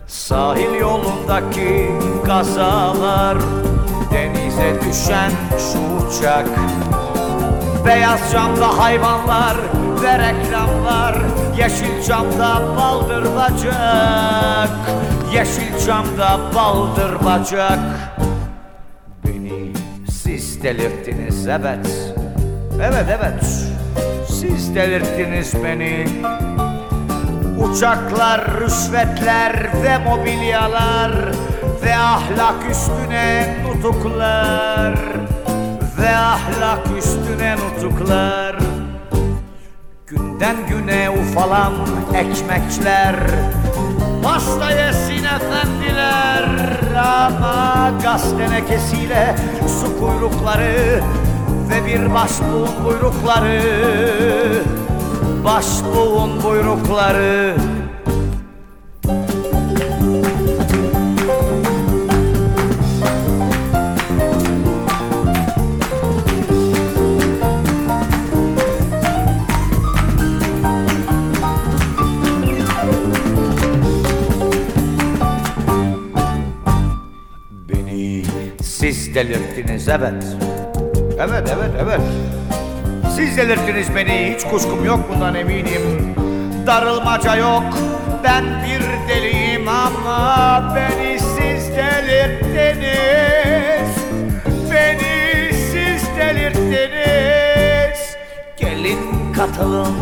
Sahil 0.07 0.75
yolundaki 0.81 1.91
kazalar 2.27 3.39
Denize 4.13 4.75
düşen 4.81 5.31
şu 5.59 5.79
uçak 6.07 6.47
Beyaz 7.87 8.33
camda 8.33 8.79
hayvanlar 8.79 9.57
ve 10.03 10.19
reklamlar 10.19 11.15
Yeşil 11.59 12.03
camda 12.09 12.77
baldır 12.77 13.25
bacak. 13.37 14.71
Yeşil 15.35 15.87
camda 15.87 16.41
baldır 16.55 17.25
bacak. 17.25 17.79
Beni 19.25 19.73
siz 20.11 20.63
delirttiniz 20.63 21.49
evet. 21.49 22.15
Evet 22.83 23.07
evet. 23.09 23.45
Siz 24.29 24.75
delirttiniz 24.75 25.55
beni. 25.65 26.07
Uçaklar, 27.59 28.61
rüşvetler 28.61 29.83
ve 29.83 29.99
mobilyalar 29.99 31.13
Ve 31.85 31.97
ahlak 31.97 32.71
üstüne 32.71 33.57
nutuklar. 33.65 34.95
Ve 35.99 36.17
ahlak 36.17 36.87
üstüne 36.99 37.57
nutuklar 37.57 38.72
Günden 40.17 40.57
güne 40.69 41.11
ufalan 41.11 41.73
ekmekler 42.15 43.17
Pasta 44.23 44.71
yesin 44.71 45.25
efendiler. 45.25 46.45
Ama 46.97 47.91
gaz 48.03 48.39
tenekesiyle 48.39 49.37
su 49.81 50.01
kuyrukları 50.01 51.01
Ve 51.69 51.87
bir 51.87 52.15
başbuğun 52.15 52.85
buyrukları 52.85 53.63
Başbuğun 55.45 56.43
buyrukları 56.43 57.57
delirttiniz 79.15 79.89
evet. 79.89 80.25
Evet 81.19 81.49
evet 81.57 81.71
evet. 81.83 82.01
Siz 83.17 83.37
delirttiniz 83.37 83.87
beni 83.97 84.35
hiç 84.35 84.45
kuşkum 84.45 84.85
yok 84.85 85.01
bundan 85.13 85.35
eminim. 85.35 86.15
Darılmaca 86.67 87.37
yok 87.37 87.65
ben 88.25 88.45
bir 88.45 88.83
deliyim 89.09 89.69
ama 89.69 90.75
Beni 90.77 91.19
siz 91.19 91.69
delirttiniz. 91.77 92.93
Beni 94.71 95.53
siz 95.55 96.09
delirttiniz. 96.19 98.17
Gelin 98.57 99.33
katılın 99.33 99.95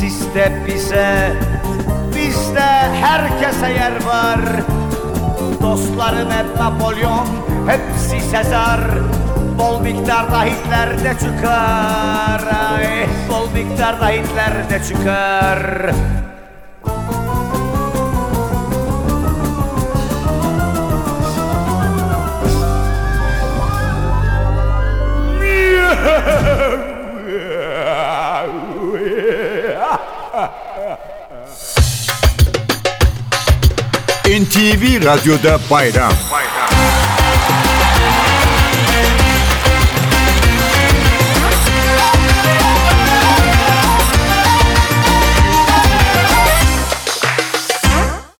siz 0.00 0.34
de 0.34 0.52
bize. 0.66 1.32
Bizde 2.16 2.70
herkese 3.00 3.70
yer 3.70 4.04
var. 4.06 4.40
Dostlarım 5.62 6.30
hep 6.30 6.56
Napolyon, 6.58 7.26
hepsi 7.66 8.20
Sezar 8.20 8.80
Bol 9.58 9.80
miktarda 9.80 10.44
Hitler 10.44 11.04
de 11.04 11.14
çıkar. 11.20 12.42
Ay, 12.76 13.06
Bol 13.28 13.50
miktarda 13.54 14.08
Hitler 14.08 14.70
de 14.70 14.82
çıkar. 14.88 15.94
NTV 34.24 35.04
Radyo'da 35.04 35.58
bayram. 35.70 36.12